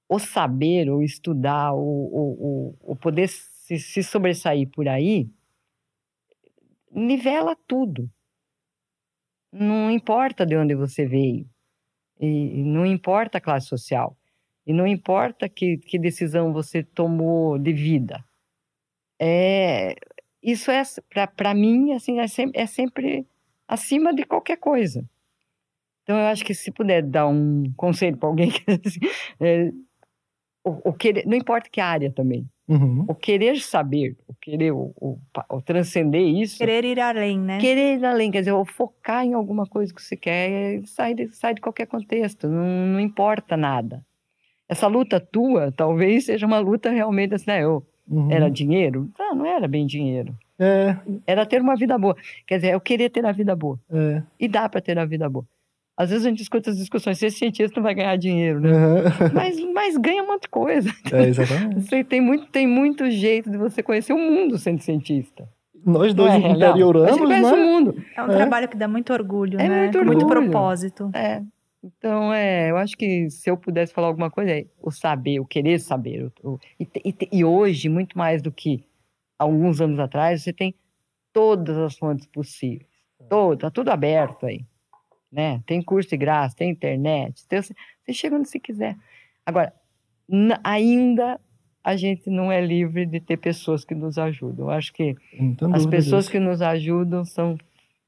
[0.09, 5.29] o saber, o estudar, o, o, o, poder se, se sobressair por aí,
[6.91, 8.11] nivela tudo.
[9.51, 11.49] Não importa de onde você veio,
[12.21, 14.17] e não importa a classe social,
[14.67, 18.23] e não importa que, que decisão você tomou de vida.
[19.19, 19.97] É,
[20.43, 20.83] isso é,
[21.37, 23.27] para mim, assim, é sempre, é sempre
[23.67, 25.05] acima de qualquer coisa.
[26.03, 28.51] Então, eu acho que se puder dar um conselho para alguém,
[28.85, 29.01] assim,
[29.41, 29.71] é,
[30.65, 33.07] o, o querer, não importa que área também, Uhum.
[33.09, 35.19] O querer saber, o querer o, o,
[35.51, 36.59] o, transcender isso.
[36.59, 37.59] Querer ir além, né?
[37.59, 41.35] Querer ir além, quer dizer, o focar em alguma coisa que você quer, sai de,
[41.35, 44.05] sai de qualquer contexto, não, não importa nada.
[44.69, 47.65] Essa luta tua talvez seja uma luta realmente assim, né?
[47.65, 48.31] Eu, uhum.
[48.31, 49.11] Era dinheiro?
[49.19, 50.35] Não, não era bem dinheiro.
[50.59, 50.97] É.
[51.27, 52.17] Era ter uma vida boa.
[52.47, 53.79] Quer dizer, eu queria ter a vida boa.
[53.91, 54.23] É.
[54.39, 55.47] E dá para ter a vida boa.
[55.97, 58.71] Às vezes a gente escuta as discussões, ser cientista não vai ganhar dinheiro, né?
[58.71, 59.03] Uhum.
[59.35, 60.91] Mas, mas ganha um monte de coisa.
[61.13, 61.81] É, exatamente.
[61.81, 65.49] Você tem muito, tem muito jeito de você conhecer o mundo sendo cientista.
[65.85, 67.43] Nós dois é, interioramos, não, né?
[67.43, 68.05] o mundo.
[68.17, 68.37] É um é.
[68.37, 69.83] trabalho que dá muito orgulho, é né?
[69.83, 70.19] Muito, orgulho.
[70.19, 71.11] muito propósito.
[71.13, 71.43] É.
[71.83, 75.47] Então, é, eu acho que se eu pudesse falar alguma coisa, é o saber, o
[75.47, 76.31] querer saber.
[76.43, 78.85] O, e, e, e hoje, muito mais do que
[79.39, 80.75] alguns anos atrás, você tem
[81.33, 82.89] todas as fontes possíveis.
[83.29, 84.65] Todo, tá tudo aberto aí
[85.31, 85.63] né?
[85.67, 88.97] Tem curso de graça, tem internet, tem, você chega onde você quiser.
[89.45, 89.73] Agora,
[90.65, 91.41] ainda
[91.85, 94.67] a gente não é livre de ter pessoas que nos ajudam.
[94.67, 95.17] Eu acho que
[95.73, 96.33] as pessoas disso.
[96.33, 97.57] que nos ajudam são,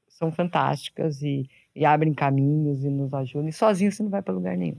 [0.07, 3.47] são fantásticas e, e abrem caminhos e nos ajudam.
[3.47, 4.77] E sozinho você não vai para lugar nenhum.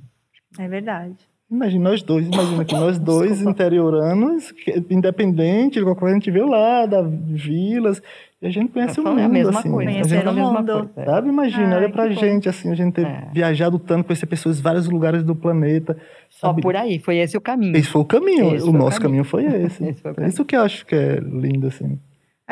[0.59, 1.16] É verdade.
[1.53, 4.55] Imagina nós dois, imagina que nós dois interioranos,
[4.88, 8.01] independente de qualquer coisa, a gente veio lá, da vilas,
[8.40, 9.70] e a gente conhece o mundo, é a mesma assim.
[9.70, 10.90] Coisa, a gente, a mesma coisa.
[11.05, 11.28] Sabe?
[11.28, 12.51] Imagina, Ai, olha pra gente, bom.
[12.51, 13.28] assim, a gente ter é.
[13.34, 15.95] viajado tanto, conhecer pessoas em vários lugares do planeta.
[16.30, 16.62] Só sabe?
[16.62, 17.76] por aí, foi esse o caminho.
[17.76, 19.22] Esse foi o caminho, esse o nosso caminho.
[19.22, 19.24] caminho.
[19.24, 19.84] foi esse.
[19.84, 21.99] esse foi é isso que eu acho que é lindo, assim.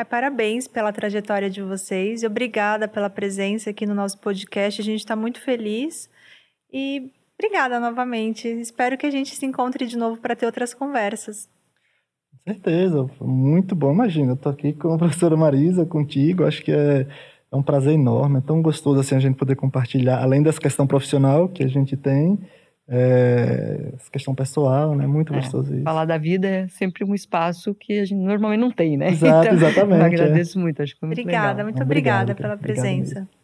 [0.09, 4.81] Parabéns pela trajetória de vocês e obrigada pela presença aqui no nosso podcast.
[4.81, 6.09] A gente está muito feliz
[6.73, 7.11] e
[7.41, 8.47] Obrigada novamente.
[8.47, 11.49] Espero que a gente se encontre de novo para ter outras conversas.
[12.29, 13.91] Com certeza, muito bom.
[13.91, 16.45] Imagina, eu aqui com a professora Marisa, contigo.
[16.45, 17.07] Acho que é,
[17.51, 20.85] é um prazer enorme, é tão gostoso assim a gente poder compartilhar, além dessa questão
[20.85, 22.37] profissional que a gente tem,
[22.93, 25.07] é, questão pessoal, né?
[25.07, 25.83] Muito É, gostoso isso.
[25.83, 29.09] Falar da vida é sempre um espaço que a gente normalmente não tem, né?
[29.09, 30.05] Exato, então, exatamente, Eu é.
[30.05, 31.63] agradeço muito, acho que foi muito Obrigada, legal.
[31.65, 33.15] muito obrigada pela Obrigado presença.
[33.21, 33.40] mesmo.